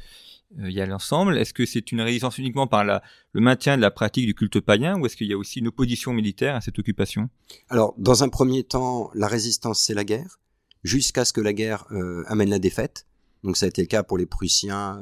euh, 0.59 0.69
il 0.69 0.73
y 0.73 0.81
a 0.81 0.85
l'ensemble. 0.85 1.37
Est-ce 1.37 1.53
que 1.53 1.65
c'est 1.65 1.91
une 1.91 2.01
résistance 2.01 2.37
uniquement 2.37 2.67
par 2.67 2.83
le 2.83 3.01
maintien 3.41 3.77
de 3.77 3.81
la 3.81 3.91
pratique 3.91 4.25
du 4.25 4.35
culte 4.35 4.59
païen 4.59 4.99
ou 4.99 5.05
est-ce 5.05 5.15
qu'il 5.15 5.27
y 5.27 5.33
a 5.33 5.37
aussi 5.37 5.59
une 5.59 5.67
opposition 5.67 6.13
militaire 6.13 6.55
à 6.55 6.61
cette 6.61 6.77
occupation? 6.79 7.29
Alors, 7.69 7.95
dans 7.97 8.23
un 8.23 8.29
premier 8.29 8.63
temps, 8.63 9.09
la 9.13 9.27
résistance, 9.27 9.79
c'est 9.79 9.93
la 9.93 10.03
guerre, 10.03 10.39
jusqu'à 10.83 11.25
ce 11.25 11.33
que 11.33 11.41
la 11.41 11.53
guerre 11.53 11.85
amène 12.27 12.49
la 12.49 12.59
défaite. 12.59 13.05
Donc 13.43 13.57
ça 13.57 13.65
a 13.65 13.69
été 13.69 13.81
le 13.81 13.87
cas 13.87 14.03
pour 14.03 14.17
les 14.17 14.25
Prussiens. 14.25 15.01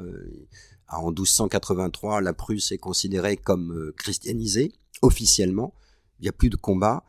En 0.88 1.10
1283, 1.10 2.20
la 2.20 2.32
Prusse 2.32 2.72
est 2.72 2.78
considérée 2.78 3.36
comme 3.36 3.92
christianisée 3.96 4.72
officiellement. 5.02 5.74
Il 6.20 6.22
n'y 6.22 6.28
a 6.28 6.32
plus 6.32 6.50
de 6.50 6.56
combat. 6.56 7.04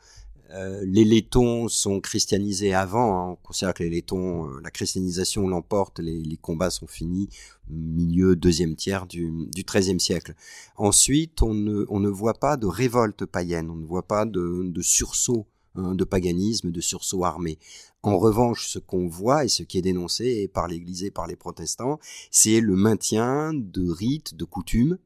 Euh, 0.53 0.83
les 0.86 1.03
Lettons 1.03 1.67
sont 1.67 2.00
christianisés 2.00 2.74
avant. 2.74 3.17
Hein. 3.17 3.31
On 3.31 3.36
considère 3.48 3.74
que 3.74 3.83
les 3.83 3.89
Lettons, 3.89 4.48
euh, 4.48 4.60
la 4.63 4.69
christianisation 4.69 5.48
l'emporte. 5.48 6.00
Les, 6.00 6.38
combats 6.41 6.69
sont 6.69 6.88
finis 6.88 7.29
milieu 7.69 8.36
deuxième 8.36 8.75
tiers 8.75 9.07
du, 9.07 9.50
XIIIe 9.55 10.00
siècle. 10.00 10.36
Ensuite, 10.75 11.41
on 11.41 11.53
ne, 11.53 12.10
voit 12.10 12.36
pas 12.36 12.57
de 12.57 12.67
révolte 12.67 13.25
païenne. 13.25 13.69
On 13.69 13.75
ne 13.75 13.86
voit 13.86 14.07
pas 14.07 14.25
de, 14.25 14.63
de 14.65 14.81
sursaut 14.81 15.48
hein, 15.75 15.95
de 15.95 16.03
paganisme, 16.03 16.72
de 16.72 16.81
sursaut 16.81 17.24
armé. 17.24 17.57
En 18.03 18.17
revanche, 18.17 18.67
ce 18.67 18.79
qu'on 18.79 19.07
voit 19.07 19.45
et 19.45 19.48
ce 19.48 19.63
qui 19.63 19.77
est 19.77 19.81
dénoncé 19.81 20.48
par 20.50 20.67
l'Église 20.67 21.03
et 21.03 21.12
par 21.12 21.25
les 21.25 21.38
protestants, 21.38 22.00
c'est 22.29 22.60
le 22.60 22.75
maintien 22.75 23.53
de 23.53 23.89
rites, 23.89 24.36
de 24.36 24.43
coutumes 24.43 24.98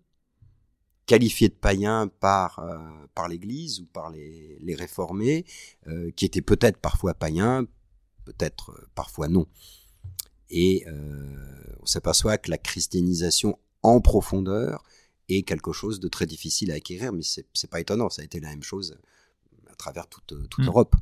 qualifiés 1.08 1.50
de 1.50 1.56
païens 1.56 2.12
par 2.20 2.60
euh, 2.60 2.78
par 3.16 3.28
l'Église 3.28 3.80
ou 3.80 3.86
par 3.86 4.12
les, 4.12 4.60
les 4.62 4.76
réformés, 4.76 5.46
euh, 5.88 6.12
qui 6.16 6.26
étaient 6.26 6.42
peut-être 6.42 6.78
parfois 6.78 7.16
païens, 7.16 7.66
peut-être 8.26 8.72
euh, 8.72 8.88
parfois 8.94 9.28
non. 9.28 9.48
Et 10.50 10.86
on 11.82 11.86
s'aperçoit 11.86 12.38
que 12.38 12.50
la 12.50 12.58
christianisation 12.58 13.60
en 13.84 14.00
profondeur 14.00 14.82
est 15.28 15.42
quelque 15.42 15.74
chose 15.74 16.00
de 16.00 16.08
très 16.08 16.26
difficile 16.26 16.72
à 16.72 16.76
acquérir, 16.76 17.12
mais 17.12 17.22
c'est 17.22 17.46
c'est 17.54 17.70
pas 17.70 17.82
étonnant, 17.82 18.10
ça 18.10 18.22
a 18.22 18.26
été 18.26 18.40
la 18.40 18.50
même 18.50 18.64
chose 18.64 18.98
à 19.70 19.76
travers 19.76 20.08
toute 20.08 20.34
toute 20.50 20.60
mmh. 20.60 20.64
l'Europe. 20.64 20.96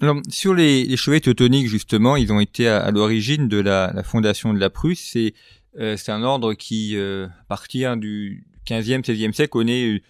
Alors, 0.00 0.20
sur 0.28 0.54
les, 0.54 0.84
les 0.84 0.96
chevaliers 0.96 1.20
teutoniques, 1.20 1.68
justement, 1.68 2.16
ils 2.16 2.32
ont 2.32 2.40
été 2.40 2.68
à, 2.68 2.78
à 2.84 2.90
l'origine 2.90 3.48
de 3.48 3.58
la, 3.58 3.92
la, 3.92 4.04
fondation 4.04 4.52
de 4.52 4.58
la 4.58 4.70
Prusse. 4.70 5.10
C'est 5.12 5.34
euh, 5.78 5.96
un 6.08 6.22
ordre 6.22 6.54
qui, 6.54 6.96
euh, 6.96 7.26
à 7.26 7.44
partir 7.48 7.96
du, 7.96 8.44
15e, 8.68 9.02
16e 9.02 9.32
siècle 9.32 9.50
connaît 9.50 10.02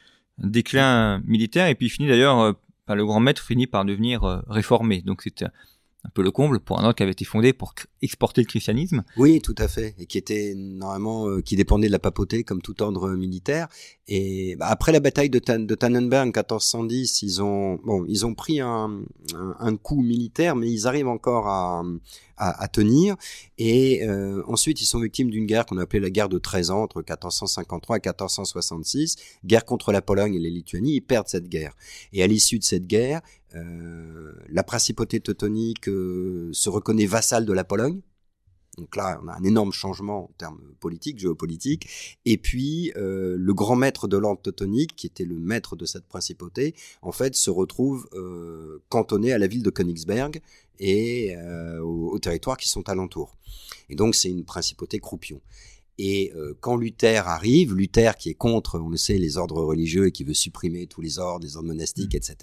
un 0.42 0.46
déclin 0.46 1.20
militaire 1.24 1.68
et 1.68 1.74
puis 1.74 1.88
finit 1.88 2.08
d'ailleurs 2.08 2.40
euh, 2.40 2.52
le 2.94 3.04
grand 3.04 3.20
maître 3.20 3.44
finit 3.44 3.66
par 3.66 3.84
devenir 3.84 4.24
euh, 4.24 4.40
réformé. 4.48 5.02
Donc 5.02 5.22
c'était 5.22 5.46
un 6.04 6.10
peu 6.10 6.22
le 6.22 6.30
comble 6.30 6.60
pour 6.60 6.78
un 6.78 6.84
ordre 6.84 6.94
qui 6.94 7.02
avait 7.02 7.12
été 7.12 7.24
fondé 7.24 7.52
pour 7.52 7.74
exporter 8.02 8.40
le 8.40 8.46
christianisme. 8.46 9.02
Oui, 9.16 9.40
tout 9.40 9.54
à 9.58 9.66
fait, 9.66 9.94
et 9.98 10.06
qui 10.06 10.16
était 10.16 10.54
normalement 10.56 11.28
euh, 11.28 11.42
qui 11.42 11.56
dépendait 11.56 11.88
de 11.88 11.92
la 11.92 11.98
papauté 11.98 12.44
comme 12.44 12.62
tout 12.62 12.80
ordre 12.82 13.10
militaire. 13.10 13.68
Et 14.06 14.54
bah, 14.56 14.66
après 14.68 14.92
la 14.92 15.00
bataille 15.00 15.28
de, 15.28 15.40
Tan 15.40 15.58
de 15.58 15.74
Tannenberg 15.74 16.22
en 16.22 16.26
1410, 16.26 17.22
ils 17.22 17.42
ont 17.42 17.80
bon, 17.84 18.04
ils 18.08 18.24
ont 18.24 18.34
pris 18.34 18.60
un, 18.60 19.02
coup 19.82 20.00
militaire, 20.00 20.54
mais 20.54 20.70
ils 20.70 20.86
arrivent 20.86 21.08
encore 21.08 21.48
à 21.48 22.68
tenir. 22.68 23.16
Et 23.58 24.06
euh, 24.06 24.42
ensuite, 24.46 24.80
ils 24.80 24.86
sont 24.86 25.00
victimes 25.00 25.30
d'une 25.30 25.46
guerre 25.46 25.66
qu'on 25.66 25.78
appelait 25.78 26.00
la 26.00 26.10
guerre 26.10 26.28
de 26.28 26.38
13 26.38 26.70
ans 26.70 26.82
entre 26.82 26.98
1453 26.98 27.96
et 27.96 28.00
1466, 28.00 29.16
guerre 29.44 29.64
contre 29.64 29.90
la 29.92 30.00
Pologne 30.00 30.34
et 30.34 30.38
les 30.38 30.50
Lituanies. 30.50 30.94
Ils 30.94 31.00
perdent 31.00 31.28
cette 31.28 31.48
guerre. 31.48 31.74
Et 32.12 32.22
à 32.22 32.26
l'issue 32.28 32.58
de 32.58 32.64
cette 32.64 32.86
guerre, 32.86 33.20
euh, 33.54 34.32
la 34.48 34.62
principauté 34.62 35.20
teutonique 35.20 35.88
euh, 35.88 36.50
se 36.52 36.68
reconnaît 36.68 37.06
vassale 37.06 37.46
de 37.46 37.52
la 37.52 37.64
Pologne. 37.64 38.00
Donc 38.76 38.94
là, 38.94 39.20
on 39.24 39.28
a 39.28 39.34
un 39.34 39.42
énorme 39.42 39.72
changement 39.72 40.24
en 40.24 40.30
termes 40.38 40.60
politiques, 40.78 41.18
géopolitiques. 41.18 42.18
Et 42.24 42.38
puis, 42.38 42.92
euh, 42.96 43.36
le 43.36 43.54
grand 43.54 43.74
maître 43.74 44.06
de 44.06 44.16
l'ordre 44.16 44.40
teutonique, 44.40 44.94
qui 44.94 45.06
était 45.08 45.24
le 45.24 45.38
maître 45.38 45.74
de 45.74 45.84
cette 45.84 46.06
principauté, 46.06 46.76
en 47.02 47.10
fait, 47.10 47.34
se 47.34 47.50
retrouve 47.50 48.08
cantonné 48.88 49.32
à 49.32 49.38
la 49.38 49.48
ville 49.48 49.64
de 49.64 49.70
Königsberg 49.70 50.40
et 50.78 51.36
aux, 51.82 52.10
aux, 52.12 52.18
territoires 52.20 52.56
qui 52.56 52.68
sont 52.68 52.88
alentours. 52.88 53.36
Et 53.88 53.96
donc, 53.96 54.14
c'est 54.14 54.30
une 54.30 54.44
principauté 54.44 55.00
croupion. 55.00 55.40
Et 55.98 56.32
euh, 56.36 56.56
quand 56.60 56.76
Luther 56.76 57.26
arrive, 57.26 57.74
Luther 57.74 58.16
qui 58.16 58.30
est 58.30 58.34
contre, 58.34 58.78
on 58.78 58.88
le 58.88 58.96
sait, 58.96 59.18
les 59.18 59.36
ordres 59.36 59.62
religieux 59.62 60.06
et 60.06 60.12
qui 60.12 60.24
veut 60.24 60.34
supprimer 60.34 60.86
tous 60.86 61.00
les 61.00 61.18
ordres, 61.18 61.44
les 61.44 61.56
ordres 61.56 61.68
monastiques, 61.68 62.14
mm. 62.14 62.16
etc. 62.16 62.36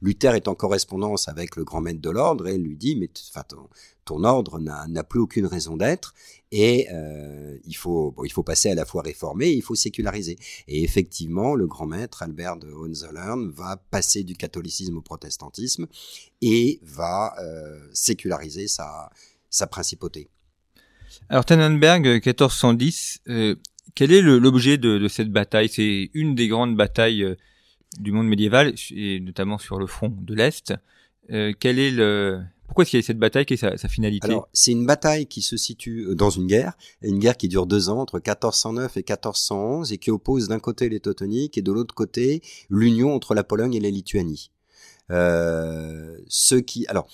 Luther 0.00 0.34
est 0.34 0.48
en 0.48 0.54
correspondance 0.54 1.28
avec 1.28 1.56
le 1.56 1.64
grand 1.64 1.80
maître 1.80 2.00
de 2.00 2.10
l'ordre 2.10 2.48
et 2.48 2.58
lui 2.58 2.76
dit, 2.76 2.96
mais 2.96 3.08
ton, 3.48 3.68
ton 4.04 4.24
ordre 4.24 4.58
n'a 4.58 5.04
plus 5.04 5.20
aucune 5.20 5.46
raison 5.46 5.76
d'être 5.76 6.14
et 6.56 6.86
euh, 6.92 7.58
il 7.64 7.76
faut 7.76 8.12
bon, 8.12 8.22
il 8.22 8.30
faut 8.30 8.44
passer 8.44 8.70
à 8.70 8.76
la 8.76 8.84
fois 8.84 9.02
réformer, 9.02 9.50
il 9.50 9.62
faut 9.62 9.74
séculariser. 9.74 10.36
Et 10.68 10.84
effectivement, 10.84 11.56
le 11.56 11.66
grand 11.66 11.86
maître 11.86 12.22
Albert 12.22 12.58
de 12.58 12.70
Hohenzollern 12.70 13.50
va 13.50 13.76
passer 13.76 14.22
du 14.22 14.36
catholicisme 14.36 14.96
au 14.96 15.02
protestantisme 15.02 15.88
et 16.42 16.78
va 16.82 17.34
euh, 17.40 17.88
séculariser 17.92 18.68
sa 18.68 19.10
sa 19.50 19.66
principauté. 19.66 20.28
Alors 21.28 21.44
Tannenberg 21.44 22.06
1410, 22.06 23.20
euh, 23.28 23.32
euh, 23.32 23.54
quel 23.94 24.12
est 24.12 24.22
l'objet 24.22 24.78
de, 24.78 25.06
cette 25.08 25.30
bataille? 25.30 25.68
C'est 25.68 26.10
une 26.14 26.34
des 26.34 26.48
grandes 26.48 26.76
batailles 26.76 27.22
euh, 27.22 27.36
du 28.00 28.12
monde 28.12 28.26
médiéval, 28.26 28.74
et 28.90 29.20
notamment 29.20 29.58
sur 29.58 29.78
le 29.78 29.86
front 29.86 30.12
de 30.16 30.34
l'Est. 30.34 30.74
Euh, 31.30 31.52
est 31.60 31.90
le... 31.90 32.42
Pourquoi 32.66 32.82
est-ce 32.82 32.90
qu'il 32.90 33.00
y 33.00 33.02
a 33.02 33.06
cette 33.06 33.18
bataille? 33.18 33.46
Quelle 33.46 33.58
est 33.62 33.76
sa, 33.76 33.88
finalité? 33.88 34.26
Alors, 34.26 34.48
c'est 34.52 34.72
une 34.72 34.86
bataille 34.86 35.26
qui 35.26 35.42
se 35.42 35.56
situe 35.56 36.06
dans 36.16 36.30
une 36.30 36.46
guerre, 36.46 36.72
une 37.02 37.18
guerre 37.18 37.36
qui 37.36 37.48
dure 37.48 37.66
deux 37.66 37.88
ans, 37.88 38.00
entre 38.00 38.16
1409 38.16 38.96
et 38.96 39.00
1411, 39.00 39.92
et 39.92 39.98
qui 39.98 40.10
oppose 40.10 40.48
d'un 40.48 40.58
côté 40.58 40.88
les 40.88 40.98
Teutoniques 40.98 41.56
et 41.58 41.62
de 41.62 41.70
l'autre 41.70 41.94
côté 41.94 42.42
l'union 42.70 43.14
entre 43.14 43.34
la 43.34 43.44
Pologne 43.44 43.74
et 43.74 43.80
la 43.80 43.90
Lituanie. 43.90 44.50
Ceux 45.08 46.60
qui, 46.62 46.86
alors, 46.88 47.06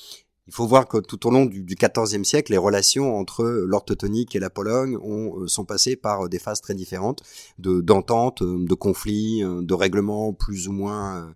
il 0.51 0.53
faut 0.53 0.67
voir 0.67 0.89
que 0.89 0.99
tout 0.99 1.29
au 1.29 1.31
long 1.31 1.47
du, 1.47 1.63
XIVe 1.63 2.25
siècle, 2.25 2.51
les 2.51 2.59
relations 2.59 3.17
entre 3.17 3.45
l'ordre 3.45 3.95
et 4.35 4.39
la 4.41 4.51
Pologne 4.51 4.97
ont, 4.97 5.39
euh, 5.39 5.47
sont 5.47 5.65
passées 5.65 5.95
par 5.95 6.25
euh, 6.25 6.29
des 6.29 6.41
phases 6.41 6.61
très 6.61 6.75
différentes 6.75 7.23
de 7.61 7.81
d'entente, 7.81 8.43
euh, 8.43 8.59
de 8.59 8.75
conflits, 8.75 9.45
de 9.45 9.75
règlements 9.75 10.33
plus 10.33 10.67
ou 10.67 10.73
moins 10.73 11.33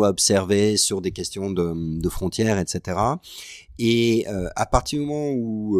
observés 0.00 0.76
sur 0.76 1.00
des 1.00 1.10
questions 1.10 1.50
de 1.50 2.08
frontières, 2.10 2.58
etc. 2.58 2.98
Et 3.78 4.26
à 4.26 4.66
partir 4.66 5.00
du 5.00 5.06
moment 5.06 5.30
où 5.32 5.76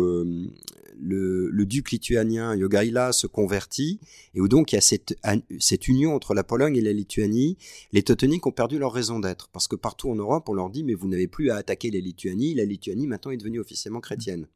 le, 0.99 1.65
duc 1.65 1.91
lituanien 1.91 2.59
Jogaila 2.59 3.13
se 3.13 3.27
convertit, 3.27 4.01
et 4.35 4.41
où 4.41 4.49
donc 4.49 4.73
il 4.73 4.77
y 4.77 4.79
a 4.79 4.81
cette, 4.81 5.17
cette 5.59 5.89
union 5.89 6.15
entre 6.15 6.35
la 6.35 6.45
Pologne 6.45 6.77
et 6.77 6.81
la 6.81 6.93
Lituanie, 6.93 7.57
les 7.93 8.03
Teutoniques 8.03 8.47
ont 8.47 8.53
perdu 8.53 8.79
leur 8.79 8.93
raison 8.93 9.21
d'être. 9.21 9.49
Parce 9.49 9.69
que 9.69 9.77
partout 9.77 10.11
en 10.11 10.17
Europe, 10.17 10.49
on 10.49 10.55
leur 10.55 10.71
dit, 10.71 10.85
mais 10.85 10.95
vous 10.95 11.09
n'avez 11.09 11.29
plus 11.29 11.51
à 11.51 11.57
attaquer 11.57 11.91
les 11.91 12.01
Lituanies, 12.01 12.55
la 12.55 12.65
Lituanie 12.65 13.07
maintenant 13.07 13.31
est 13.31 13.37
devenue 13.37 13.61
officiellement 13.61 14.01
chrétienne. 14.01 14.49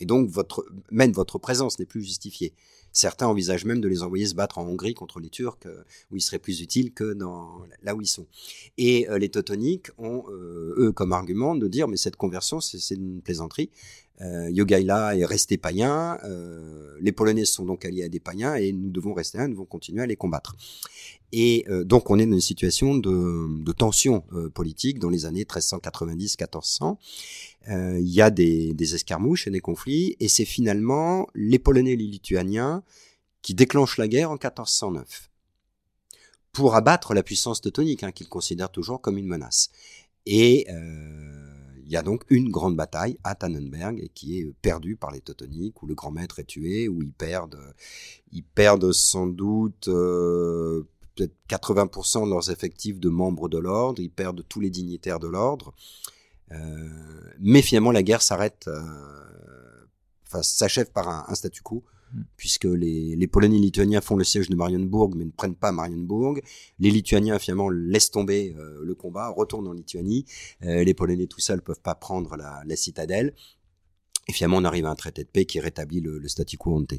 Et 0.00 0.06
donc, 0.06 0.28
votre, 0.28 0.66
même 0.90 1.12
votre 1.12 1.38
présence 1.38 1.78
n'est 1.78 1.86
plus 1.86 2.02
justifiée. 2.02 2.52
Certains 2.94 3.26
envisagent 3.26 3.64
même 3.64 3.80
de 3.80 3.88
les 3.88 4.02
envoyer 4.02 4.24
se 4.24 4.36
battre 4.36 4.58
en 4.58 4.66
Hongrie 4.66 4.94
contre 4.94 5.18
les 5.18 5.28
Turcs, 5.28 5.58
euh, 5.66 5.82
où 6.10 6.16
ils 6.16 6.20
seraient 6.20 6.38
plus 6.38 6.60
utiles 6.60 6.94
que 6.94 7.12
dans 7.12 7.66
là 7.82 7.96
où 7.96 8.00
ils 8.00 8.06
sont. 8.06 8.26
Et 8.78 9.10
euh, 9.10 9.18
les 9.18 9.28
Teutoniques 9.28 9.90
ont, 9.98 10.24
euh, 10.30 10.74
eux, 10.78 10.92
comme 10.92 11.12
argument 11.12 11.56
de 11.56 11.66
dire, 11.66 11.88
mais 11.88 11.96
cette 11.96 12.14
conversion, 12.14 12.60
c'est 12.60 12.94
une 12.94 13.20
plaisanterie. 13.20 13.70
Euh, 14.20 14.48
Yogaila 14.50 15.16
est 15.16 15.24
resté 15.24 15.56
païen, 15.56 16.18
euh, 16.24 16.96
les 17.00 17.10
Polonais 17.10 17.44
sont 17.44 17.64
donc 17.64 17.84
alliés 17.84 18.04
à 18.04 18.08
des 18.08 18.20
païens 18.20 18.54
et 18.54 18.72
nous 18.72 18.90
devons 18.90 19.12
rester 19.12 19.38
là, 19.38 19.48
nous 19.48 19.54
devons 19.54 19.64
continuer 19.64 20.02
à 20.02 20.06
les 20.06 20.16
combattre. 20.16 20.56
Et 21.32 21.64
euh, 21.68 21.82
donc 21.82 22.10
on 22.10 22.18
est 22.18 22.26
dans 22.26 22.34
une 22.34 22.40
situation 22.40 22.96
de, 22.96 23.60
de 23.60 23.72
tension 23.72 24.22
euh, 24.32 24.48
politique 24.48 25.00
dans 25.00 25.10
les 25.10 25.26
années 25.26 25.42
1390-1400. 25.42 26.96
Euh, 27.68 27.98
il 27.98 28.08
y 28.08 28.22
a 28.22 28.30
des, 28.30 28.72
des 28.72 28.94
escarmouches 28.94 29.48
et 29.48 29.50
des 29.50 29.60
conflits 29.60 30.16
et 30.20 30.28
c'est 30.28 30.44
finalement 30.44 31.26
les 31.34 31.58
Polonais 31.58 31.92
et 31.92 31.96
les 31.96 32.06
Lituaniens 32.06 32.84
qui 33.42 33.52
déclenchent 33.54 33.98
la 33.98 34.06
guerre 34.06 34.30
en 34.30 34.34
1409 34.34 35.28
pour 36.52 36.76
abattre 36.76 37.14
la 37.14 37.24
puissance 37.24 37.60
teutonique 37.60 38.04
hein, 38.04 38.12
qu'ils 38.12 38.28
considèrent 38.28 38.70
toujours 38.70 39.00
comme 39.00 39.18
une 39.18 39.26
menace. 39.26 39.70
Et 40.24 40.66
euh, 40.70 41.53
il 41.86 41.92
y 41.92 41.96
a 41.96 42.02
donc 42.02 42.22
une 42.30 42.50
grande 42.50 42.76
bataille 42.76 43.18
à 43.24 43.34
Tannenberg 43.34 44.08
qui 44.14 44.38
est 44.38 44.52
perdue 44.62 44.96
par 44.96 45.10
les 45.10 45.20
Teutoniques, 45.20 45.82
où 45.82 45.86
le 45.86 45.94
grand 45.94 46.10
maître 46.10 46.38
est 46.38 46.44
tué, 46.44 46.88
où 46.88 47.02
ils 47.02 47.12
perdent, 47.12 47.60
ils 48.32 48.44
perdent 48.44 48.92
sans 48.92 49.26
doute 49.26 49.88
euh, 49.88 50.86
peut-être 51.14 51.34
80% 51.48 52.24
de 52.24 52.30
leurs 52.30 52.50
effectifs 52.50 52.98
de 52.98 53.08
membres 53.08 53.48
de 53.48 53.58
l'ordre, 53.58 54.00
ils 54.00 54.10
perdent 54.10 54.44
tous 54.48 54.60
les 54.60 54.70
dignitaires 54.70 55.20
de 55.20 55.28
l'ordre. 55.28 55.74
Euh, 56.52 56.88
mais 57.38 57.62
finalement, 57.62 57.92
la 57.92 58.02
guerre 58.02 58.22
s'arrête, 58.22 58.64
euh, 58.68 58.80
enfin 60.26 60.42
s'achève 60.42 60.90
par 60.90 61.30
un, 61.30 61.34
statu 61.34 61.62
quo 61.62 61.84
Puisque 62.36 62.64
les, 62.64 63.16
les 63.16 63.26
Polonais 63.26 63.56
et 63.56 63.58
les 63.58 63.66
Lituaniens 63.66 64.00
font 64.00 64.16
le 64.16 64.24
siège 64.24 64.48
de 64.48 64.56
Marienbourg, 64.56 65.10
mais 65.16 65.24
ne 65.24 65.30
prennent 65.30 65.54
pas 65.54 65.72
Marienbourg. 65.72 66.38
Les 66.78 66.90
Lituaniens, 66.90 67.38
finalement, 67.38 67.68
laissent 67.68 68.10
tomber 68.10 68.54
euh, 68.58 68.80
le 68.82 68.94
combat, 68.94 69.28
retournent 69.28 69.68
en 69.68 69.72
Lituanie. 69.72 70.24
Euh, 70.62 70.84
les 70.84 70.94
Polonais 70.94 71.26
tout 71.26 71.40
seuls 71.40 71.62
peuvent 71.62 71.80
pas 71.80 71.94
prendre 71.94 72.36
la, 72.36 72.62
la, 72.66 72.76
citadelle. 72.76 73.34
Et 74.28 74.32
finalement, 74.32 74.58
on 74.58 74.64
arrive 74.64 74.86
à 74.86 74.90
un 74.90 74.94
traité 74.94 75.22
de 75.22 75.28
paix 75.28 75.44
qui 75.44 75.60
rétablit 75.60 76.00
le, 76.00 76.18
le 76.18 76.28
statu 76.28 76.56
quo 76.56 76.76
ante. 76.76 76.94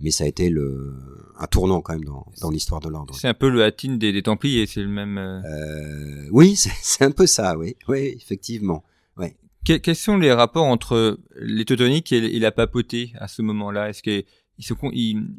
Mais 0.00 0.10
ça 0.10 0.24
a 0.24 0.26
été 0.26 0.48
le, 0.48 0.96
un 1.38 1.46
tournant 1.46 1.82
quand 1.82 1.92
même 1.92 2.04
dans, 2.04 2.26
dans 2.40 2.50
l'histoire 2.50 2.80
de 2.80 2.88
l'ordre. 2.88 3.14
C'est 3.14 3.28
un 3.28 3.34
peu 3.34 3.50
le 3.50 3.62
Hattin 3.62 3.96
des, 3.96 4.12
des 4.12 4.22
Templiers, 4.22 4.66
c'est 4.66 4.80
le 4.80 4.88
même. 4.88 5.18
Euh... 5.18 5.40
euh 5.44 6.28
oui, 6.30 6.56
c'est 6.56 7.04
un 7.04 7.10
peu 7.10 7.26
ça, 7.26 7.58
oui, 7.58 7.76
oui, 7.88 8.14
effectivement. 8.16 8.82
Ouais. 9.16 9.36
quels 9.64 9.96
sont 9.96 10.16
les 10.16 10.32
rapports 10.32 10.64
entre 10.64 11.18
les 11.36 11.64
Teutoniques 11.66 12.12
et, 12.12 12.36
et 12.36 12.38
la 12.38 12.52
papauté 12.52 13.12
à 13.18 13.28
ce 13.28 13.42
moment-là? 13.42 13.90
Est-ce 13.90 14.02
que 14.02 14.24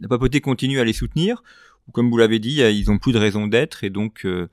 la 0.02 0.08
papauté 0.08 0.42
continue 0.42 0.80
à 0.80 0.84
les 0.84 0.94
soutenir, 0.94 1.44
ou 1.88 1.92
comme 1.92 2.10
vous 2.10 2.18
l'avez 2.18 2.40
dit, 2.40 2.62
ils 2.62 2.92
ont 2.92 2.98
plus 2.98 3.12
de 3.12 3.20
raison 3.20 3.48
d'être 3.48 3.84
et 3.84 3.90
donc 3.90 4.26
euh, 4.26 4.50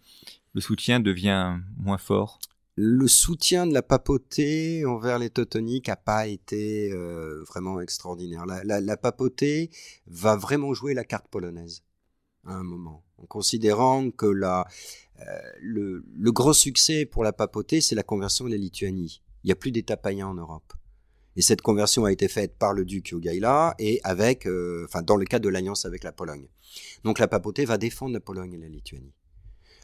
le 0.54 0.60
soutien 0.60 1.00
devient 1.00 1.58
moins 1.76 1.98
fort. 1.98 2.38
Le 2.76 3.08
soutien 3.08 3.66
de 3.66 3.74
la 3.74 3.82
papauté 3.82 4.84
envers 4.86 5.18
les 5.18 5.30
teutoniques 5.30 5.88
n'a 5.88 5.96
pas 5.96 6.28
été 6.28 6.92
euh, 6.92 7.42
vraiment 7.42 7.80
extraordinaire. 7.80 8.46
La, 8.46 8.96
papauté 8.96 9.70
va 10.06 10.36
vraiment 10.36 10.74
jouer 10.74 10.94
la 10.94 11.04
carte 11.04 11.26
polonaise 11.28 11.82
à 12.46 12.54
un 12.54 12.62
moment, 12.62 13.04
en 13.18 13.26
considérant 13.26 14.10
que 14.10 14.26
euh, 14.26 14.62
le, 15.60 16.04
le, 16.16 16.32
gros 16.32 16.52
succès 16.54 17.04
pour 17.04 17.24
la 17.24 17.32
papauté, 17.32 17.80
c'est 17.80 17.96
la 17.96 18.04
conversion 18.04 18.44
de 18.44 18.50
la 18.50 18.56
Lituanie. 18.56 19.22
Il 19.42 19.48
n'y 19.48 19.52
a 19.52 19.56
plus 19.56 19.72
d'État 19.72 19.96
païen 19.96 20.28
en 20.28 20.34
Europe. 20.34 20.72
Et 21.38 21.42
cette 21.42 21.62
conversion 21.62 22.04
a 22.04 22.10
été 22.10 22.26
faite 22.26 22.58
par 22.58 22.72
le 22.72 22.84
duc 22.84 23.06
Jogaila 23.06 23.76
et 23.78 24.00
avec, 24.02 24.44
euh, 24.48 24.88
dans 25.04 25.14
le 25.14 25.24
cadre 25.24 25.44
de 25.44 25.48
l'alliance 25.48 25.84
avec 25.86 26.02
la 26.02 26.10
Pologne. 26.10 26.48
Donc 27.04 27.20
la 27.20 27.28
papauté 27.28 27.64
va 27.64 27.78
défendre 27.78 28.12
la 28.12 28.18
Pologne 28.18 28.54
et 28.54 28.58
la 28.58 28.66
Lituanie. 28.66 29.14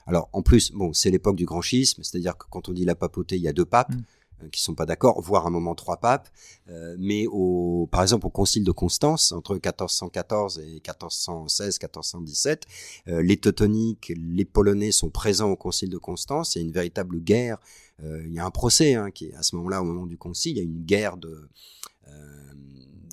Alors 0.05 0.29
en 0.33 0.43
plus, 0.43 0.73
bon, 0.73 0.93
c'est 0.93 1.13
l'époque 1.13 1.37
du 1.37 1.45
grand 1.45 1.63
schisme, 1.63 2.03
c'est-à-dire 2.03 2.37
que 2.37 2.47
quand 2.51 2.69
on 2.69 2.73
dit 2.73 2.85
la 2.85 2.97
papauté, 2.97 3.37
il 3.37 3.43
y 3.43 3.47
a 3.47 3.53
deux 3.53 3.65
papes. 3.65 3.95
Mm. 3.95 4.03
Euh, 4.45 4.49
qui 4.49 4.63
sont 4.63 4.75
pas 4.75 4.87
d'accord, 4.87 5.21
voire 5.21 5.47
un 5.47 5.51
moment 5.51 5.75
trois 5.75 5.99
papes, 5.99 6.29
euh, 6.69 6.97
mais 6.99 7.27
au, 7.27 7.89
par 7.91 8.03
exemple 8.03 8.27
au 8.27 8.31
concile 8.31 8.65
de 8.65 8.71
Constance 8.71 9.33
entre 9.33 9.55
1414 9.55 10.59
et 10.59 10.75
1416, 10.75 11.79
1417, 11.81 12.67
euh, 13.09 13.23
les 13.23 13.37
Teutoniques, 13.37 14.13
les 14.17 14.45
Polonais 14.45 14.93
sont 14.93 15.11
présents 15.11 15.51
au 15.51 15.57
concile 15.57 15.91
de 15.91 15.99
Constance. 15.99 16.55
Il 16.55 16.59
y 16.59 16.63
a 16.63 16.65
une 16.65 16.73
véritable 16.73 17.21
guerre. 17.21 17.59
Il 18.03 18.33
y 18.33 18.41
a 18.41 18.45
un 18.45 18.51
procès 18.51 18.95
hein, 18.95 19.13
qui 19.13 19.33
à 19.35 19.45
ce 19.45 19.55
moment-là, 19.55 19.81
au 19.81 19.85
moment 19.85 20.07
du 20.07 20.19
concile, 20.19 20.57
il 20.57 20.59
y 20.59 20.61
a 20.61 20.65
une 20.65 20.85
guerre 20.85 21.17
de 21.17 21.49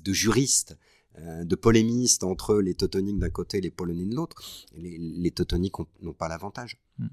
de 0.04 0.12
juristes 0.12 0.76
de 1.18 1.54
polémistes 1.54 2.24
entre 2.24 2.56
les 2.56 2.74
Teutoniques 2.74 3.18
d'un 3.20 3.30
côté 3.30 3.58
et 3.58 3.60
les 3.60 3.70
Polonais 3.70 4.06
de 4.06 4.16
l'autre. 4.16 4.42
Les, 4.76 4.98
les 4.98 5.30
Teutoniques 5.30 5.76
n'ont 6.00 6.12
pas 6.12 6.26
l'avantage. 6.26 6.78
Mm. 6.98 7.06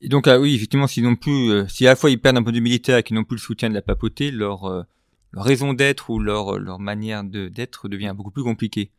Et 0.00 0.08
donc, 0.08 0.26
ah 0.26 0.38
oui, 0.38 0.54
effectivement, 0.54 0.86
s'ils 0.86 1.04
n'ont 1.04 1.16
plus, 1.16 1.50
euh, 1.50 1.66
si 1.68 1.86
à 1.86 1.90
la 1.90 1.96
fois 1.96 2.10
ils 2.10 2.20
perdent 2.20 2.36
un 2.36 2.42
point 2.42 2.52
de 2.52 2.58
vue 2.58 2.62
militaire 2.62 2.98
et 2.98 3.02
qu'ils 3.02 3.16
n'ont 3.16 3.24
plus 3.24 3.36
le 3.36 3.40
soutien 3.40 3.70
de 3.70 3.74
la 3.74 3.82
papauté, 3.82 4.30
leur, 4.30 4.64
euh, 4.64 4.82
leur 5.32 5.44
raison 5.44 5.72
d'être 5.72 6.10
ou 6.10 6.18
leur, 6.18 6.58
leur 6.58 6.78
manière 6.78 7.24
de, 7.24 7.48
d'être 7.48 7.88
devient 7.88 8.12
beaucoup 8.14 8.30
plus 8.30 8.42
compliquée. 8.42 8.90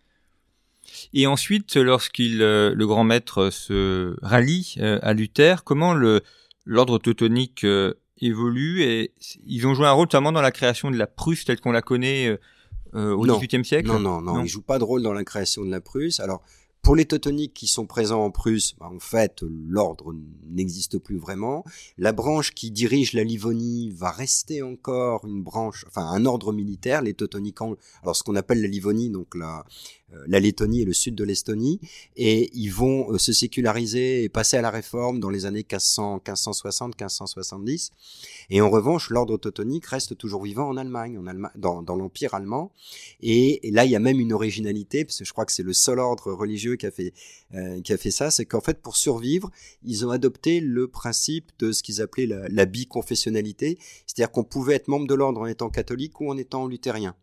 Et 1.14 1.28
ensuite, 1.28 1.76
lorsqu'il, 1.76 2.42
euh, 2.42 2.74
le 2.76 2.88
grand 2.88 3.04
maître 3.04 3.50
se 3.50 4.16
rallie 4.22 4.76
à 4.80 5.14
Luther, 5.14 5.64
comment 5.64 5.94
le, 5.94 6.22
l'ordre 6.66 6.98
teutonique 7.00 7.66
évolue 8.22 8.82
et 8.82 9.14
ils 9.46 9.68
ont 9.68 9.74
joué 9.74 9.88
un 9.88 9.92
rôle 9.92 10.06
notamment 10.06 10.32
dans 10.32 10.42
la 10.42 10.52
création 10.52 10.90
de 10.90 10.98
la 10.98 11.08
Prusse 11.08 11.46
telle 11.46 11.60
qu'on 11.60 11.72
la 11.72 11.82
connaît 11.82 12.40
au 12.94 13.22
XVIIIe 13.22 13.66
siècle? 13.66 13.88
Non, 13.88 14.00
non, 14.00 14.22
non, 14.22 14.36
non, 14.36 14.44
ils 14.44 14.48
jouent 14.48 14.62
pas 14.62 14.80
de 14.80 14.84
rôle 14.84 15.02
dans 15.02 15.14
la 15.14 15.24
création 15.24 15.66
de 15.66 15.72
la 15.72 15.82
Prusse. 15.82 16.20
Alors, 16.20 16.44
pour 16.86 16.96
les 16.96 17.06
teutoniques 17.06 17.56
qui 17.56 17.66
sont 17.66 17.88
présents 17.88 18.24
en 18.24 18.30
Prusse, 18.30 18.76
bah, 18.80 18.88
en 18.94 19.00
fait, 19.00 19.42
l'ordre 19.42 20.14
n'existe 20.48 21.00
plus 21.00 21.18
vraiment. 21.18 21.66
La 21.98 22.12
branche 22.12 22.54
qui 22.54 22.70
dirige 22.70 23.14
la 23.14 23.24
Livonie 23.24 23.90
va 23.90 24.12
rester 24.12 24.62
encore 24.62 25.26
une 25.26 25.42
branche, 25.42 25.84
enfin 25.88 26.06
un 26.06 26.28
ordre 26.28 26.54
militaire. 26.54 27.02
Les 27.02 27.16
teutoniques, 27.16 27.58
alors 28.04 28.16
ce 28.16 28.22
qu'on 28.22 28.36
appelle 28.36 28.62
la 28.62 28.68
Livonie, 28.68 29.10
donc 29.10 29.34
la, 29.34 29.66
la 30.28 30.40
Lettonie 30.40 30.82
et 30.82 30.86
le 30.86 30.94
sud 30.94 31.16
de 31.16 31.24
l'Estonie, 31.24 31.80
et 32.16 32.50
ils 32.54 32.70
vont 32.70 33.12
euh, 33.12 33.18
se 33.18 33.34
séculariser 33.34 34.24
et 34.24 34.30
passer 34.30 34.58
à 34.58 34.62
la 34.62 34.70
réforme 34.70 35.20
dans 35.20 35.30
les 35.30 35.46
années 35.46 35.60
1500, 35.60 36.16
1560, 36.16 36.90
1570. 37.00 37.92
Et 38.50 38.62
en 38.62 38.70
revanche, 38.70 39.10
l'ordre 39.10 39.38
teutonique 39.38 39.86
reste 39.86 40.18
toujours 40.18 40.44
vivant 40.44 40.68
en 40.68 40.78
Allemagne, 40.78 41.18
en 41.18 41.28
Allemagne 41.28 41.52
dans, 41.56 41.82
dans 41.82 41.96
l'Empire 41.96 42.34
allemand. 42.34 42.72
Et, 43.22 43.60
là, 43.72 43.86
il 43.86 43.92
y 43.92 43.96
a 43.96 44.00
même 44.00 44.20
une 44.20 44.34
originalité, 44.34 45.06
parce 45.06 45.20
que 45.20 45.26
je 45.26 45.32
crois 45.32 45.46
que 45.46 45.52
c'est 45.52 45.64
le 45.64 45.74
seul 45.74 46.00
ordre 46.00 46.32
religieux 46.32 46.76
qui 46.76 46.86
a 46.86 46.92
fait, 46.92 47.14
euh, 47.54 47.82
qui 47.82 47.94
a 47.94 47.98
fait 47.98 48.12
ça, 48.12 48.32
c'est 48.32 48.46
qu'en 48.46 48.62
fait, 48.62 48.82
pour 48.82 48.96
survivre, 48.96 49.52
ils 49.84 50.06
ont 50.06 50.12
adopté 50.12 50.60
le 50.60 50.88
principe 50.88 51.52
de 51.60 51.72
ce 51.72 51.84
qu'ils 51.84 52.02
appelaient 52.02 52.28
la, 52.28 52.48
la 52.50 52.66
biconfessionnalité, 52.66 53.78
c'est-à-dire 54.06 54.32
qu'on 54.32 54.44
pouvait 54.44 54.76
être 54.76 54.88
membre 54.88 55.08
de 55.08 55.14
l'ordre 55.14 55.42
en 55.42 55.46
étant 55.46 55.70
catholique 55.70 56.20
ou 56.22 56.30
en 56.30 56.38
étant 56.38 56.68
luthérien 56.68 57.16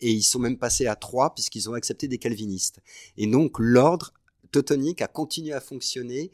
et 0.00 0.10
ils 0.10 0.22
sont 0.22 0.38
même 0.38 0.56
passés 0.56 0.86
à 0.86 0.96
trois 0.96 1.34
puisqu'ils 1.34 1.68
ont 1.68 1.74
accepté 1.74 2.08
des 2.08 2.18
calvinistes. 2.18 2.80
Et 3.16 3.26
donc 3.26 3.58
l'ordre 3.58 4.12
teutonique 4.52 5.02
a 5.02 5.06
continué 5.06 5.52
à 5.52 5.60
fonctionner 5.60 6.30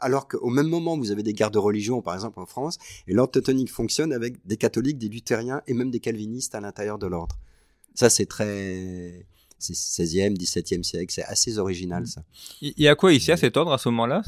alors 0.00 0.28
qu'au 0.28 0.50
même 0.50 0.68
moment, 0.68 0.96
vous 0.96 1.10
avez 1.10 1.22
des 1.22 1.32
guerres 1.32 1.50
de 1.50 1.58
religion, 1.58 2.00
par 2.02 2.14
exemple 2.14 2.40
en 2.40 2.46
France, 2.46 2.78
et 3.06 3.12
l'ordre 3.12 3.32
teutonique 3.32 3.70
fonctionne 3.70 4.12
avec 4.12 4.44
des 4.46 4.56
catholiques, 4.56 4.98
des 4.98 5.08
luthériens 5.08 5.62
et 5.66 5.74
même 5.74 5.90
des 5.90 6.00
calvinistes 6.00 6.54
à 6.54 6.60
l'intérieur 6.60 6.98
de 6.98 7.06
l'ordre. 7.06 7.38
Ça, 7.94 8.10
c'est 8.10 8.26
très... 8.26 9.26
C'est 9.58 9.74
16e, 9.74 10.36
17e 10.36 10.82
siècle, 10.82 11.14
c'est 11.14 11.24
assez 11.24 11.58
original 11.58 12.06
ça. 12.06 12.22
Et 12.60 12.88
à 12.88 12.96
quoi 12.96 13.12
il 13.14 13.20
sert 13.20 13.38
cet 13.38 13.56
ordre 13.56 13.72
à 13.72 13.78
ce 13.78 13.88
moment-là? 13.88 14.22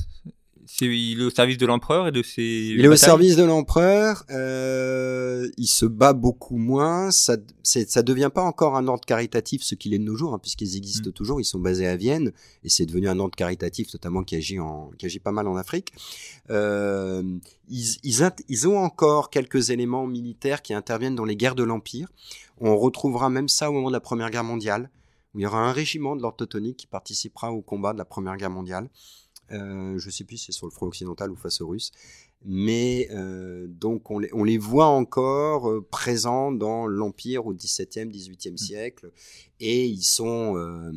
Il 0.81 1.21
est 1.21 1.25
au 1.25 1.31
service 1.31 1.59
de 1.59 1.67
l'empereur 1.67 2.09
et 2.09 2.13
de 2.13 2.23
ses. 2.23 2.43
Il 2.43 2.85
est 2.85 2.89
au 2.89 2.97
service 2.97 3.37
de 3.37 3.45
l'empereur. 3.45 4.25
Euh, 4.31 5.49
il 5.57 5.67
se 5.67 5.87
bat 5.87 6.13
beaucoup 6.13 6.57
moins. 6.57 7.11
Ça, 7.11 7.37
ça 7.63 8.03
devient 8.03 8.31
pas 8.35 8.43
encore 8.43 8.77
un 8.77 8.89
ordre 8.89 9.05
caritatif, 9.05 9.63
ce 9.63 9.75
qu'il 9.75 9.95
est 9.95 9.99
de 9.99 10.05
nos 10.05 10.17
jours, 10.17 10.35
hein, 10.35 10.39
puisqu'ils 10.39 10.77
existent 10.77 11.11
mm. 11.11 11.13
toujours. 11.13 11.41
Ils 11.41 11.45
sont 11.45 11.61
basés 11.61 11.87
à 11.87 11.97
Vienne 11.97 12.33
et 12.65 12.69
c'est 12.69 12.87
devenu 12.87 13.09
un 13.09 13.19
ordre 13.19 13.37
caritatif, 13.37 13.93
notamment 13.93 14.25
qui 14.25 14.37
agit 14.37 14.59
en, 14.59 14.91
qui 14.99 15.07
agit 15.07 15.21
pas 15.21 15.33
mal 15.33 15.47
en 15.47 15.57
Afrique. 15.57 15.93
Euh, 16.51 17.23
ils, 17.69 17.97
ils, 18.03 18.31
ils 18.49 18.69
ont 18.69 18.79
encore 18.79 19.31
quelques 19.31 19.71
éléments 19.71 20.07
militaires 20.07 20.63
qui 20.63 20.75
interviennent 20.75 21.17
dans 21.17 21.25
les 21.25 21.37
guerres 21.37 21.55
de 21.55 21.65
l'empire. 21.65 22.09
On 22.59 22.77
retrouvera 22.77 23.31
même 23.31 23.49
ça 23.49 23.71
au 23.71 23.73
moment 23.73 23.89
de 23.89 23.93
la 23.95 24.01
Première 24.01 24.31
Guerre 24.31 24.45
mondiale, 24.45 24.91
où 25.35 25.39
il 25.39 25.43
y 25.43 25.47
aura 25.47 25.61
un 25.61 25.73
régiment 25.73 26.17
de 26.17 26.23
l'ordre 26.23 26.39
teutonique 26.39 26.79
qui 26.79 26.87
participera 26.87 27.53
au 27.53 27.63
combat 27.63 27.93
de 27.93 27.99
la 27.99 28.05
Première 28.05 28.37
Guerre 28.37 28.51
mondiale. 28.51 28.89
Euh, 29.53 29.99
je 29.99 30.11
sais 30.11 30.25
plus 30.25 30.39
si 30.39 30.47
c'est 30.47 30.53
sur 30.53 30.67
le 30.67 30.73
front 30.73 30.87
occidental 30.87 31.31
ou 31.31 31.37
face 31.37 31.61
aux 31.61 31.69
Russes. 31.69 31.93
Mais 32.45 33.09
euh, 33.11 33.67
donc 33.69 34.11
on 34.11 34.19
les, 34.19 34.29
on 34.33 34.45
les, 34.45 34.59
voit 34.59 34.87
encore 34.87 35.69
euh, 35.69 35.87
présents 35.91 36.53
dans 36.53 36.87
l'Empire 36.87 37.47
au 37.47 37.55
XVIIe, 37.55 38.07
XVIIIe 38.07 38.55
mmh. 38.55 38.59
siècle, 38.59 39.11
et 39.59 39.87
ils 39.87 40.03
sont, 40.03 40.57
euh, 40.57 40.93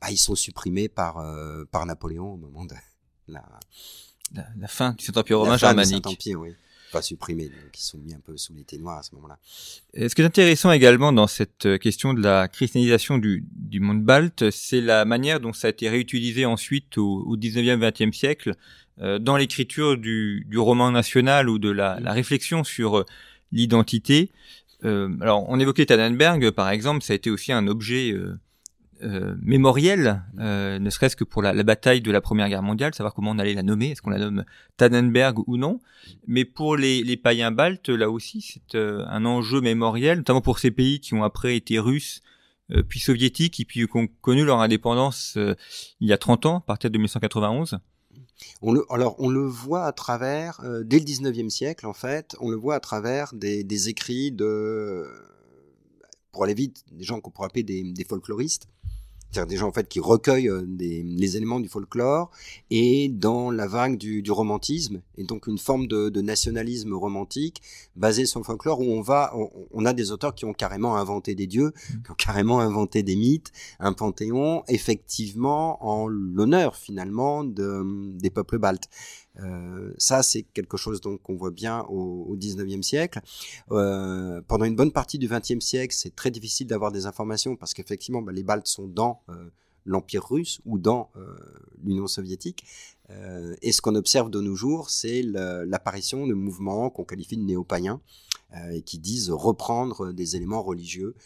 bah, 0.00 0.10
ils 0.10 0.18
sont 0.18 0.34
supprimés 0.34 0.88
par, 0.88 1.24
par 1.70 1.86
Napoléon 1.86 2.34
au 2.34 2.36
moment 2.36 2.64
de 2.64 2.74
la, 3.28 3.42
la, 4.34 4.46
la 4.56 4.68
fin 4.68 4.92
du 4.92 5.04
Saint-Empire 5.04 5.38
romain 5.40 5.56
germanique. 5.56 6.06
Oui 6.36 6.54
pas 6.92 7.02
supprimés, 7.02 7.50
qui 7.72 7.82
sont 7.82 7.98
mis 7.98 8.14
un 8.14 8.20
peu 8.20 8.36
sous 8.36 8.54
les 8.54 8.64
ténoirs 8.64 8.98
à 8.98 9.02
ce 9.02 9.14
moment-là. 9.16 9.38
Ce 9.94 10.14
qui 10.14 10.22
est 10.22 10.24
intéressant 10.24 10.70
également 10.70 11.12
dans 11.12 11.26
cette 11.26 11.78
question 11.78 12.14
de 12.14 12.22
la 12.22 12.48
christianisation 12.48 13.18
du, 13.18 13.44
du 13.56 13.80
monde 13.80 14.02
balte, 14.02 14.50
c'est 14.50 14.80
la 14.80 15.04
manière 15.04 15.40
dont 15.40 15.52
ça 15.52 15.68
a 15.68 15.70
été 15.70 15.88
réutilisé 15.88 16.46
ensuite 16.46 16.98
au, 16.98 17.24
au 17.26 17.36
19e, 17.36 17.78
20e 17.78 18.12
siècle 18.12 18.54
euh, 19.00 19.18
dans 19.18 19.36
l'écriture 19.36 19.96
du, 19.96 20.44
du, 20.48 20.58
roman 20.58 20.90
national 20.90 21.48
ou 21.48 21.58
de 21.58 21.70
la, 21.70 21.98
la 22.00 22.12
réflexion 22.12 22.62
sur 22.62 22.98
euh, 22.98 23.06
l'identité. 23.50 24.30
Euh, 24.84 25.08
alors, 25.20 25.48
on 25.48 25.58
évoquait 25.60 25.86
Tannenberg, 25.86 26.50
par 26.50 26.70
exemple, 26.70 27.02
ça 27.02 27.12
a 27.12 27.16
été 27.16 27.30
aussi 27.30 27.52
un 27.52 27.66
objet 27.68 28.12
euh, 28.12 28.38
euh, 29.02 29.34
mémoriel, 29.42 30.22
euh, 30.38 30.78
ne 30.78 30.90
serait-ce 30.90 31.16
que 31.16 31.24
pour 31.24 31.42
la, 31.42 31.52
la, 31.52 31.62
bataille 31.62 32.00
de 32.00 32.10
la 32.10 32.20
Première 32.20 32.48
Guerre 32.48 32.62
mondiale, 32.62 32.94
savoir 32.94 33.14
comment 33.14 33.30
on 33.32 33.38
allait 33.38 33.54
la 33.54 33.62
nommer, 33.62 33.90
est-ce 33.90 34.02
qu'on 34.02 34.10
la 34.10 34.18
nomme 34.18 34.44
Tannenberg 34.76 35.38
ou 35.46 35.56
non. 35.56 35.80
Mais 36.26 36.44
pour 36.44 36.76
les, 36.76 37.02
les 37.02 37.16
païens 37.16 37.50
baltes, 37.50 37.88
là 37.88 38.10
aussi, 38.10 38.40
c'est 38.42 38.76
euh, 38.76 39.04
un 39.08 39.24
enjeu 39.24 39.60
mémoriel, 39.60 40.18
notamment 40.18 40.40
pour 40.40 40.58
ces 40.58 40.70
pays 40.70 41.00
qui 41.00 41.14
ont 41.14 41.24
après 41.24 41.56
été 41.56 41.78
russes, 41.78 42.22
euh, 42.70 42.82
puis 42.82 43.00
soviétiques, 43.00 43.60
et 43.60 43.64
puis 43.64 43.86
qui 43.86 43.96
ont 43.96 44.08
connu 44.20 44.44
leur 44.44 44.60
indépendance 44.60 45.36
il 45.36 46.08
y 46.08 46.12
a 46.12 46.18
30 46.18 46.46
ans, 46.46 46.58
à 46.58 46.60
partir 46.60 46.90
de 46.90 46.96
1991. 46.98 47.78
On 48.60 48.72
le, 48.72 48.84
alors 48.90 49.14
on 49.18 49.28
le 49.28 49.46
voit 49.46 49.84
à 49.84 49.92
travers, 49.92 50.60
dès 50.84 50.98
le 50.98 51.04
19e 51.04 51.48
siècle 51.48 51.86
en 51.86 51.92
fait, 51.92 52.34
on 52.40 52.50
le 52.50 52.56
voit 52.56 52.74
à 52.74 52.80
travers 52.80 53.32
des, 53.34 53.62
des 53.62 53.88
écrits 53.88 54.32
de, 54.32 55.06
pour 56.32 56.44
aller 56.44 56.54
vite, 56.54 56.84
des 56.90 57.04
gens 57.04 57.20
qu'on 57.20 57.30
pourrait 57.30 57.46
appeler 57.46 57.62
des, 57.62 57.82
des 57.82 58.04
folkloristes, 58.04 58.66
c'est-à-dire 59.32 59.48
des 59.48 59.56
gens 59.56 59.68
en 59.68 59.72
fait 59.72 59.88
qui 59.88 59.98
recueillent 59.98 60.50
euh, 60.50 60.62
des, 60.66 61.02
les 61.02 61.36
éléments 61.36 61.58
du 61.58 61.68
folklore 61.68 62.30
et 62.70 63.08
dans 63.08 63.50
la 63.50 63.66
vague 63.66 63.96
du, 63.96 64.20
du 64.22 64.30
romantisme. 64.30 65.00
Et 65.16 65.24
donc 65.24 65.46
une 65.46 65.58
forme 65.58 65.86
de, 65.86 66.10
de, 66.10 66.20
nationalisme 66.20 66.92
romantique 66.92 67.62
basé 67.96 68.26
sur 68.26 68.40
le 68.40 68.44
folklore 68.44 68.80
où 68.80 68.84
on 68.84 69.00
va 69.00 69.32
on, 69.34 69.50
on, 69.70 69.86
a 69.86 69.94
des 69.94 70.12
auteurs 70.12 70.34
qui 70.34 70.44
ont 70.44 70.52
carrément 70.52 70.96
inventé 70.96 71.34
des 71.34 71.46
dieux 71.46 71.72
mmh. 71.72 72.02
qui 72.04 72.10
ont 72.10 72.14
carrément 72.14 72.60
inventé 72.60 73.02
des 73.02 73.16
mythes 73.16 73.52
un 73.80 73.94
panthéon 73.94 74.64
effectivement 74.68 75.84
en 75.84 76.06
l'honneur 76.06 76.76
finalement 76.76 77.42
de, 77.42 77.84
des 78.18 78.30
peuples 78.30 78.58
baltes 78.58 78.88
euh, 79.40 79.92
ça, 79.98 80.22
c'est 80.22 80.42
quelque 80.42 80.76
chose 80.76 81.00
donc 81.00 81.22
qu'on 81.22 81.36
voit 81.36 81.50
bien 81.50 81.80
au, 81.88 82.26
au 82.28 82.36
19e 82.36 82.82
siècle. 82.82 83.20
Euh, 83.70 84.40
pendant 84.46 84.64
une 84.64 84.76
bonne 84.76 84.92
partie 84.92 85.18
du 85.18 85.28
20e 85.28 85.60
siècle, 85.60 85.94
c'est 85.96 86.14
très 86.14 86.30
difficile 86.30 86.66
d'avoir 86.66 86.92
des 86.92 87.06
informations 87.06 87.56
parce 87.56 87.74
qu'effectivement, 87.74 88.22
bah, 88.22 88.32
les 88.32 88.42
Baltes 88.42 88.66
sont 88.66 88.86
dans 88.86 89.22
euh, 89.28 89.50
l'Empire 89.84 90.26
russe 90.28 90.60
ou 90.64 90.78
dans 90.78 91.10
l'Union 91.82 92.06
soviétique. 92.06 92.64
Et 93.60 93.72
ce 93.72 93.82
qu'on 93.82 93.96
observe 93.96 94.30
de 94.30 94.40
nos 94.40 94.54
jours, 94.54 94.90
c'est 94.90 95.22
l'apparition 95.22 96.26
de 96.26 96.34
mouvements 96.34 96.88
qu'on 96.88 97.04
qualifie 97.04 97.36
de 97.36 97.42
néo-païens 97.42 98.00
et 98.70 98.82
qui 98.82 99.00
disent 99.00 99.28
reprendre 99.30 100.12
des 100.12 100.36
éléments 100.36 100.62
religieux 100.62 101.16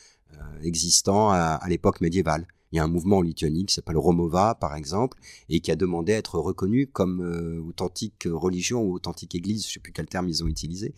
existants 0.62 1.28
à 1.30 1.68
l'époque 1.68 2.00
médiévale. 2.00 2.46
Il 2.76 2.78
y 2.78 2.80
a 2.80 2.84
un 2.84 2.88
mouvement 2.88 3.16
en 3.16 3.22
Lituanie 3.22 3.64
qui 3.64 3.72
s'appelle 3.72 3.96
Romova, 3.96 4.54
par 4.54 4.76
exemple, 4.76 5.18
et 5.48 5.60
qui 5.60 5.70
a 5.70 5.76
demandé 5.76 6.12
à 6.12 6.18
être 6.18 6.38
reconnu 6.38 6.86
comme 6.86 7.22
euh, 7.22 7.58
authentique 7.66 8.28
religion 8.30 8.82
ou 8.82 8.92
authentique 8.92 9.34
église, 9.34 9.62
je 9.62 9.68
ne 9.68 9.72
sais 9.72 9.80
plus 9.80 9.94
quel 9.94 10.04
terme 10.04 10.28
ils 10.28 10.44
ont 10.44 10.46
utilisé. 10.46 10.92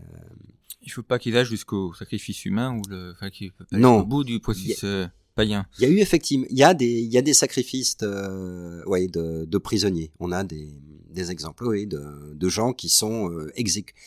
Euh... 0.00 0.04
Il 0.82 0.88
ne 0.88 0.92
faut 0.92 1.02
pas 1.02 1.18
qu'ils 1.18 1.36
aillent 1.36 1.44
jusqu'au 1.44 1.92
sacrifice 1.92 2.44
humain 2.44 2.78
ou 2.78 2.82
le, 2.88 3.14
enfin, 3.14 3.30
non. 3.72 4.02
au 4.02 4.04
bout 4.04 4.22
du 4.22 4.38
processus 4.38 4.84
euh, 4.84 5.08
païen. 5.34 5.66
Il 5.78 5.82
y 5.82 5.86
a 5.86 5.88
eu 5.88 5.98
effectivement, 5.98 6.46
il 6.50 6.56
y 6.56 6.62
a 6.62 6.72
des, 6.72 7.00
il 7.00 7.12
y 7.12 7.18
a 7.18 7.22
des 7.22 7.34
sacrifices, 7.34 7.96
euh, 8.02 8.84
ouais, 8.84 9.08
de, 9.08 9.44
de, 9.44 9.58
prisonniers. 9.58 10.12
On 10.20 10.30
a 10.30 10.44
des, 10.44 10.68
des 11.10 11.32
exemples, 11.32 11.66
oui, 11.66 11.88
de, 11.88 12.34
de 12.34 12.48
gens 12.48 12.72
qui 12.72 12.90
sont 12.90 13.28
euh, 13.32 13.50
exécutés 13.56 13.98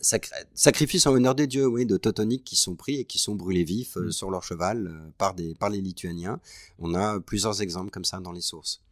sacrifices 0.00 1.06
en 1.06 1.12
honneur 1.12 1.34
des 1.34 1.46
dieux, 1.46 1.66
oui, 1.66 1.86
de 1.86 1.96
Teutoniques 1.96 2.44
qui 2.44 2.56
sont 2.56 2.74
pris 2.74 2.96
et 2.96 3.04
qui 3.04 3.18
sont 3.18 3.34
brûlés 3.34 3.64
vifs 3.64 3.96
euh, 3.96 4.06
mm. 4.06 4.12
sur 4.12 4.30
leur 4.30 4.42
cheval 4.42 4.86
euh, 4.86 5.10
par, 5.18 5.34
des, 5.34 5.54
par 5.54 5.70
les 5.70 5.80
Lituaniens. 5.80 6.40
On 6.78 6.94
a 6.94 7.20
plusieurs 7.20 7.62
exemples 7.62 7.90
comme 7.90 8.04
ça 8.04 8.20
dans 8.20 8.32
les 8.32 8.40
sources. 8.40 8.82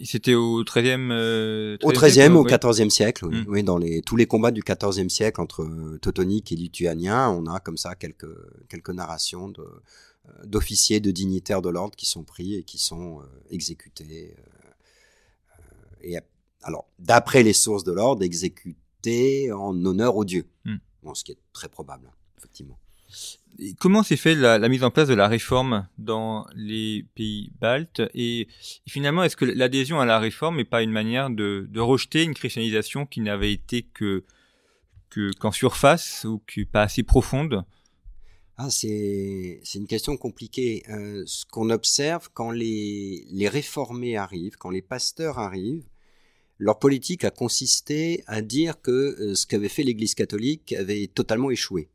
C'était 0.00 0.34
au 0.34 0.64
13e, 0.64 1.10
euh, 1.12 1.76
Au 1.82 1.92
13e, 1.92 2.32
au 2.32 2.44
14e 2.44 2.90
siècle, 2.90 3.26
oui. 3.26 3.42
Mm. 3.42 3.44
oui. 3.48 3.62
dans 3.62 3.78
les, 3.78 4.02
tous 4.02 4.16
les 4.16 4.26
combats 4.26 4.50
du 4.50 4.62
14e 4.62 5.08
siècle 5.08 5.40
entre 5.40 5.62
euh, 5.62 5.98
Teutoniques 6.00 6.52
et 6.52 6.56
Lituaniens, 6.56 7.30
on 7.30 7.46
a 7.46 7.60
comme 7.60 7.76
ça 7.76 7.94
quelques, 7.94 8.26
quelques 8.68 8.90
narrations 8.90 9.48
de, 9.48 9.64
d'officiers, 10.44 11.00
de 11.00 11.10
dignitaires 11.10 11.62
de 11.62 11.70
l'ordre 11.70 11.96
qui 11.96 12.06
sont 12.06 12.24
pris 12.24 12.54
et 12.56 12.64
qui 12.64 12.78
sont 12.78 13.20
exécutés. 13.50 14.34
et 16.02 16.18
alors, 16.62 16.86
d'après 16.98 17.42
les 17.42 17.52
sources 17.52 17.84
de 17.84 17.92
l'ordre, 17.92 18.22
exécutés 18.22 18.78
en 19.52 19.84
honneur 19.84 20.16
aux 20.16 20.24
dieux. 20.24 20.46
Hmm. 20.64 20.76
Bon, 21.02 21.14
ce 21.14 21.24
qui 21.24 21.32
est 21.32 21.38
très 21.52 21.68
probable, 21.68 22.10
effectivement. 22.38 22.78
Et 23.58 23.74
comment 23.74 24.02
s'est 24.02 24.16
fait 24.16 24.34
la, 24.34 24.58
la, 24.58 24.68
mise 24.68 24.82
en 24.82 24.90
place 24.90 25.06
de 25.06 25.14
la 25.14 25.28
réforme 25.28 25.86
dans 25.98 26.46
les 26.56 27.04
pays 27.14 27.52
baltes? 27.60 28.02
Et, 28.14 28.48
finalement 28.88 29.22
est-ce 29.22 29.36
que 29.36 29.44
l'adhésion 29.44 30.00
à 30.00 30.06
la 30.06 30.18
réforme 30.18 30.56
n'est 30.56 30.64
pas 30.64 30.82
une 30.82 30.90
manière 30.90 31.30
de, 31.30 31.68
de, 31.70 31.80
rejeter 31.80 32.24
une 32.24 32.34
christianisation 32.34 33.06
qui 33.06 33.20
n'avait 33.20 33.52
été 33.52 33.82
que 33.82 34.24
qu'en 35.38 35.52
surface 35.52 36.24
ou 36.24 36.42
qui 36.46 36.64
pas 36.64 36.82
assez 36.82 37.04
profonde? 37.04 37.64
Ah, 38.56 38.70
c'est 38.70 39.60
une 39.74 39.86
question 39.86 40.16
compliquée. 40.16 40.84
Euh, 40.88 41.24
ce 41.26 41.44
qu'on 41.44 41.70
observe 41.70 42.28
quand 42.32 42.50
les, 42.50 43.24
les 43.30 43.48
réformés 43.48 44.16
arrivent, 44.16 44.56
quand 44.56 44.70
les 44.70 44.82
pasteurs 44.82 45.38
arrivent, 45.38 45.84
leur 46.64 46.78
politique 46.78 47.24
a 47.24 47.30
consisté 47.30 48.24
à 48.26 48.40
dire 48.40 48.80
que 48.80 48.90
euh, 48.90 49.34
ce 49.34 49.46
qu'avait 49.46 49.68
fait 49.68 49.82
l'Église 49.82 50.14
catholique 50.14 50.72
avait 50.72 51.08
totalement 51.08 51.50
échoué. 51.50 51.90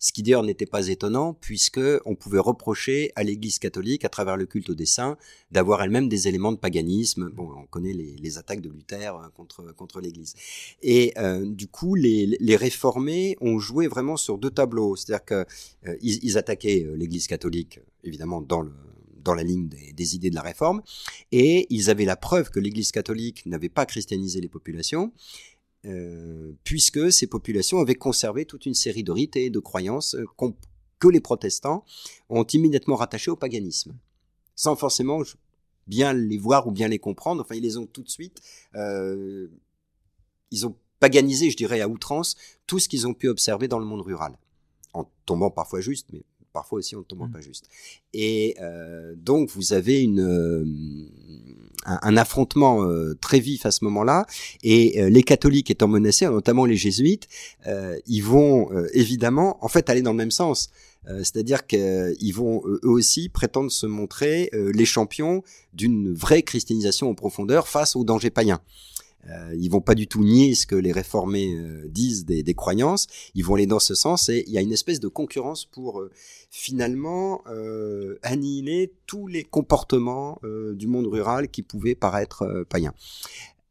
Ce 0.00 0.12
qui 0.12 0.24
d'ailleurs 0.24 0.42
n'était 0.42 0.66
pas 0.66 0.88
étonnant 0.88 1.32
puisque 1.32 1.80
on 2.04 2.16
pouvait 2.16 2.40
reprocher 2.40 3.12
à 3.14 3.22
l'Église 3.22 3.60
catholique, 3.60 4.04
à 4.04 4.08
travers 4.08 4.36
le 4.36 4.46
culte 4.46 4.68
au 4.70 4.74
dessin, 4.74 5.16
d'avoir 5.52 5.80
elle-même 5.80 6.08
des 6.08 6.26
éléments 6.26 6.50
de 6.50 6.58
paganisme. 6.58 7.30
Bon, 7.30 7.48
on 7.56 7.66
connaît 7.66 7.92
les, 7.92 8.36
attaques 8.36 8.60
de 8.60 8.68
Luther 8.68 9.14
euh, 9.14 9.28
contre 9.28 9.72
contre 9.76 10.00
l'Église. 10.00 10.34
Et 10.82 11.12
euh, 11.16 11.46
du 11.46 11.68
coup, 11.68 11.94
les, 11.94 12.56
réformés 12.56 13.36
ont 13.40 13.60
joué 13.60 13.86
vraiment 13.86 14.16
sur 14.16 14.38
deux 14.38 14.50
tableaux, 14.50 14.96
c'est-à-dire 14.96 15.44
euh, 15.86 15.96
ils, 16.02 16.36
attaquaient 16.36 16.84
l'Église 16.96 17.28
catholique, 17.28 17.78
évidemment 18.02 18.42
dans 18.42 18.62
le 18.62 18.72
dans 19.24 19.34
la 19.34 19.42
ligne 19.42 19.68
des, 19.68 20.14
idées 20.14 20.30
de 20.30 20.34
la 20.34 20.42
réforme, 20.42 20.82
et 21.32 21.66
ils 21.70 21.90
avaient 21.90 22.04
la 22.04 22.16
preuve 22.16 22.50
que 22.50 22.60
l'Église 22.60 22.92
catholique 22.92 23.44
n'avait 23.46 23.68
pas 23.68 23.86
christianisé 23.86 24.40
les 24.40 24.48
populations, 24.48 25.12
euh, 25.86 26.52
puisque 26.64 27.12
ces 27.12 27.26
populations 27.26 27.78
avaient 27.78 27.94
conservé 27.94 28.44
toute 28.46 28.66
une 28.66 28.74
série 28.74 29.02
de 29.02 29.12
rites 29.12 29.36
et 29.36 29.50
de 29.50 29.58
croyances 29.58 30.14
euh, 30.14 30.24
que 30.98 31.08
les 31.08 31.20
protestants 31.20 31.84
ont 32.28 32.44
immédiatement 32.44 32.96
rattachées 32.96 33.30
au 33.30 33.36
paganisme, 33.36 33.96
sans 34.54 34.76
forcément 34.76 35.22
bien 35.86 36.12
les 36.12 36.38
voir 36.38 36.66
ou 36.66 36.70
bien 36.70 36.88
les 36.88 36.98
comprendre. 36.98 37.42
Enfin, 37.42 37.54
ils 37.54 37.62
les 37.62 37.76
ont 37.76 37.86
tout 37.86 38.02
de 38.02 38.08
suite. 38.08 38.40
Euh, 38.74 39.48
ils 40.50 40.66
ont 40.66 40.76
paganisé, 41.00 41.50
je 41.50 41.56
dirais, 41.56 41.80
à 41.80 41.88
outrance 41.88 42.36
tout 42.66 42.78
ce 42.78 42.88
qu'ils 42.88 43.06
ont 43.06 43.14
pu 43.14 43.28
observer 43.28 43.68
dans 43.68 43.78
le 43.78 43.84
monde 43.84 44.00
rural, 44.00 44.38
en 44.94 45.10
tombant 45.26 45.50
parfois 45.50 45.80
juste, 45.80 46.08
mais 46.12 46.22
parfois 46.54 46.78
aussi 46.78 46.96
on 46.96 47.00
ne 47.00 47.04
tombe 47.04 47.28
mmh. 47.28 47.32
pas 47.32 47.40
juste. 47.42 47.68
Et 48.14 48.56
euh, 48.62 49.14
donc 49.16 49.50
vous 49.50 49.74
avez 49.74 50.00
une, 50.00 50.20
euh, 50.20 50.64
un, 51.84 52.16
affrontement 52.16 52.84
euh, 52.84 53.14
très 53.20 53.40
vif 53.40 53.66
à 53.66 53.70
ce 53.70 53.84
moment-là, 53.84 54.24
et 54.62 55.10
les 55.10 55.22
catholiques 55.22 55.70
étant 55.70 55.88
menacés, 55.88 56.26
notamment 56.26 56.64
les 56.64 56.76
jésuites, 56.76 57.28
ils 58.06 58.22
vont 58.22 58.70
évidemment 58.94 59.62
en 59.62 59.68
fait 59.68 59.90
aller 59.90 60.00
dans 60.00 60.12
le 60.12 60.16
même 60.16 60.30
sens. 60.30 60.70
C'est-à-dire 61.06 61.66
qu'ils 61.66 62.32
vont 62.32 62.62
eux 62.66 62.80
aussi 62.84 63.28
prétendre 63.28 63.70
se 63.70 63.84
montrer 63.84 64.50
les 64.52 64.86
champions 64.86 65.42
d'une 65.74 66.14
vraie 66.14 66.42
christianisation 66.42 67.10
en 67.10 67.14
profondeur 67.14 67.68
face 67.68 67.94
aux 67.96 68.04
dangers 68.04 68.30
païens. 68.30 68.60
Euh, 69.30 69.54
ils 69.58 69.70
vont 69.70 69.80
pas 69.80 69.94
du 69.94 70.06
tout 70.06 70.22
nier 70.22 70.54
ce 70.54 70.66
que 70.66 70.74
les 70.74 70.92
réformés 70.92 71.54
euh, 71.54 71.86
disent 71.88 72.24
des, 72.24 72.54
croyances. 72.54 73.06
Ils 73.34 73.44
vont 73.44 73.54
aller 73.54 73.66
dans 73.66 73.78
ce 73.78 73.94
sens 73.94 74.28
et 74.28 74.44
il 74.46 74.52
y 74.52 74.58
a 74.58 74.60
une 74.60 74.72
espèce 74.72 75.00
de 75.00 75.08
concurrence 75.08 75.64
pour 75.64 76.00
euh, 76.00 76.10
finalement 76.50 77.42
euh, 77.48 78.18
annihiler 78.22 78.92
tous 79.06 79.26
les 79.26 79.42
comportements 79.42 80.38
du 80.72 80.86
monde 80.86 81.06
rural 81.06 81.48
qui 81.48 81.62
pouvaient 81.62 81.94
paraître 81.94 82.64
païens. 82.68 82.94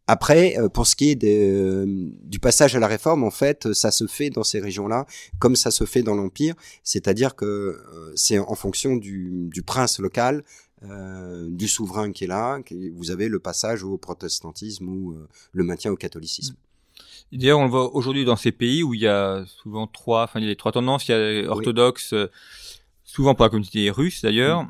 Après, 0.07 0.57
pour 0.73 0.85
ce 0.85 0.95
qui 0.95 1.11
est 1.11 1.15
du 1.15 2.39
passage 2.39 2.75
à 2.75 2.79
la 2.79 2.87
réforme, 2.87 3.23
en 3.23 3.31
fait, 3.31 3.73
ça 3.73 3.91
se 3.91 4.05
fait 4.05 4.29
dans 4.29 4.43
ces 4.43 4.59
régions-là 4.59 5.05
comme 5.39 5.55
ça 5.55 5.71
se 5.71 5.85
fait 5.85 6.03
dans 6.03 6.15
l'Empire, 6.15 6.55
c'est-à-dire 6.83 7.35
que 7.35 7.79
c'est 8.15 8.37
en 8.37 8.55
fonction 8.55 8.95
du 8.95 9.63
prince 9.65 9.99
local 9.99 10.43
euh, 10.85 11.47
du 11.49 11.67
souverain 11.67 12.11
qui 12.11 12.25
est 12.25 12.27
là, 12.27 12.59
vous 12.93 13.11
avez 13.11 13.29
le 13.29 13.39
passage 13.39 13.83
au 13.83 13.97
protestantisme 13.97 14.89
ou 14.89 15.13
euh, 15.13 15.27
le 15.53 15.63
maintien 15.63 15.91
au 15.91 15.95
catholicisme. 15.95 16.55
D'ailleurs, 17.31 17.59
on 17.59 17.65
le 17.65 17.69
voit 17.69 17.95
aujourd'hui 17.95 18.25
dans 18.25 18.35
ces 18.35 18.51
pays 18.51 18.83
où 18.83 18.93
il 18.93 19.01
y 19.01 19.07
a 19.07 19.45
souvent 19.45 19.87
trois, 19.87 20.23
enfin 20.23 20.39
il 20.39 20.43
y 20.43 20.45
a 20.45 20.49
les 20.49 20.55
trois 20.57 20.73
tendances, 20.73 21.07
il 21.07 21.11
y 21.11 21.15
a 21.15 21.49
orthodoxe, 21.49 22.13
euh, 22.13 22.27
souvent 23.03 23.33
pour 23.33 23.45
la 23.45 23.49
communauté 23.49 23.89
russe 23.91 24.21
d'ailleurs, 24.21 24.67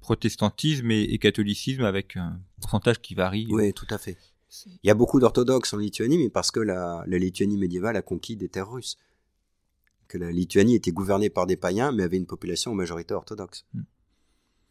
protestantisme 0.00 0.90
et, 0.90 1.18
catholicisme 1.18 1.84
avec 1.84 2.16
un 2.16 2.40
pourcentage 2.60 3.00
qui 3.00 3.14
varie. 3.14 3.46
Oui, 3.50 3.72
tout 3.74 3.86
à 3.90 3.98
fait. 3.98 4.16
Il 4.66 4.86
y 4.86 4.90
a 4.90 4.94
beaucoup 4.94 5.20
d'orthodoxes 5.20 5.74
en 5.74 5.78
Lituanie, 5.78 6.18
mais 6.18 6.30
parce 6.30 6.50
que 6.50 6.60
la, 6.60 7.04
la, 7.06 7.18
Lituanie 7.18 7.58
médiévale 7.58 7.96
a 7.96 8.02
conquis 8.02 8.36
des 8.36 8.48
terres 8.48 8.70
russes. 8.70 8.96
Que 10.08 10.16
la 10.16 10.30
Lituanie 10.30 10.76
était 10.76 10.92
gouvernée 10.92 11.28
par 11.28 11.46
des 11.46 11.56
païens, 11.56 11.92
mais 11.92 12.04
avait 12.04 12.16
une 12.16 12.26
population 12.26 12.70
en 12.70 12.74
majorité 12.74 13.14
orthodoxe. 13.14 13.66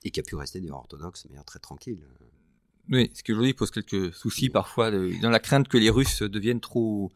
Et 0.03 0.11
qui 0.11 0.19
a 0.19 0.23
pu 0.23 0.35
rester 0.35 0.59
d'ailleurs 0.59 0.77
orthodoxe, 0.77 1.27
mais 1.29 1.37
très 1.43 1.59
tranquille. 1.59 1.99
Oui, 2.89 3.09
ce 3.13 3.23
qui 3.23 3.31
aujourd'hui 3.31 3.53
pose 3.53 3.71
quelques 3.71 4.13
soucis 4.13 4.49
parfois 4.49 4.91
dans 4.91 5.29
la 5.29 5.39
crainte 5.39 5.67
que 5.67 5.77
les 5.77 5.89
Russes 5.89 6.21
deviennent 6.21 6.59
trop 6.59 7.11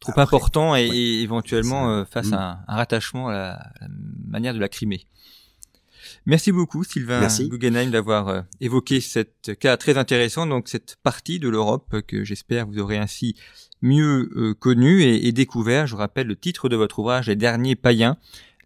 trop 0.00 0.18
importants 0.18 0.74
et, 0.76 0.88
éventuellement 1.22 1.90
euh, 1.90 2.04
fassent 2.04 2.30
mm. 2.30 2.34
un, 2.34 2.64
rattachement 2.66 3.28
à 3.28 3.32
la, 3.32 3.72
manière 4.26 4.54
de 4.54 4.58
la 4.58 4.68
Crimée. 4.68 5.06
Merci 6.24 6.50
beaucoup 6.50 6.82
Sylvain 6.82 7.26
Guggenheim 7.40 7.90
d'avoir 7.90 8.28
euh, 8.28 8.40
évoqué 8.60 9.00
cette 9.00 9.58
cas 9.58 9.76
très 9.76 9.98
intéressant, 9.98 10.46
donc 10.46 10.68
cette 10.68 10.96
partie 11.02 11.38
de 11.38 11.48
l'Europe 11.48 12.00
que 12.06 12.24
j'espère 12.24 12.66
vous 12.66 12.78
aurez 12.78 12.96
ainsi 12.96 13.36
mieux 13.82 14.30
euh, 14.34 14.54
connue 14.54 15.02
et, 15.02 15.26
et, 15.28 15.32
découvert. 15.32 15.86
Je 15.86 15.96
rappelle 15.96 16.26
le 16.26 16.36
titre 16.36 16.68
de 16.68 16.76
votre 16.76 16.98
ouvrage, 17.00 17.26
Les 17.26 17.36
derniers 17.36 17.76
païens, 17.76 18.16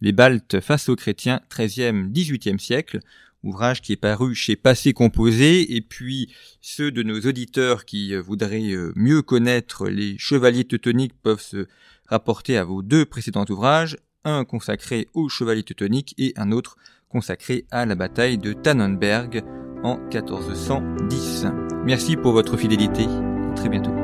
les 0.01 0.13
Baltes 0.13 0.61
face 0.61 0.89
aux 0.89 0.97
chrétiens, 0.97 1.41
13e, 1.51 2.13
18e 2.13 2.59
siècle 2.59 3.01
ouvrage 3.45 3.81
qui 3.81 3.93
est 3.93 3.97
paru 3.97 4.35
chez 4.35 4.57
Passé 4.57 4.93
Composé, 4.93 5.77
et 5.77 5.81
puis 5.81 6.33
ceux 6.61 6.91
de 6.91 7.03
nos 7.03 7.21
auditeurs 7.21 7.85
qui 7.85 8.15
euh, 8.15 8.21
voudraient 8.21 8.73
euh, 8.73 8.93
mieux 8.97 9.23
connaître 9.23 9.89
les 9.89 10.17
chevaliers 10.19 10.65
teutoniques 10.65 11.15
peuvent 11.23 11.41
se 11.41 11.67
rapporter 12.07 12.57
à 12.57 12.65
vos 12.65 12.83
deux 12.83 13.05
précédents 13.05 13.45
ouvrages, 13.49 13.97
un 14.25 14.45
consacré 14.45 15.09
aux 15.15 15.29
chevaliers 15.29 15.63
teutoniques 15.63 16.15
et 16.19 16.33
un 16.37 16.53
autre 16.53 16.77
consacré 17.09 17.65
à 17.71 17.87
la 17.87 17.95
bataille 17.95 18.39
de 18.39 18.53
Tannenberg 18.53 19.43
en 19.83 19.99
1410. 19.99 21.47
Merci 21.85 22.17
pour 22.17 22.33
votre 22.33 22.57
fidélité, 22.57 23.05
à 23.05 23.55
très 23.55 23.69
bientôt. 23.69 24.04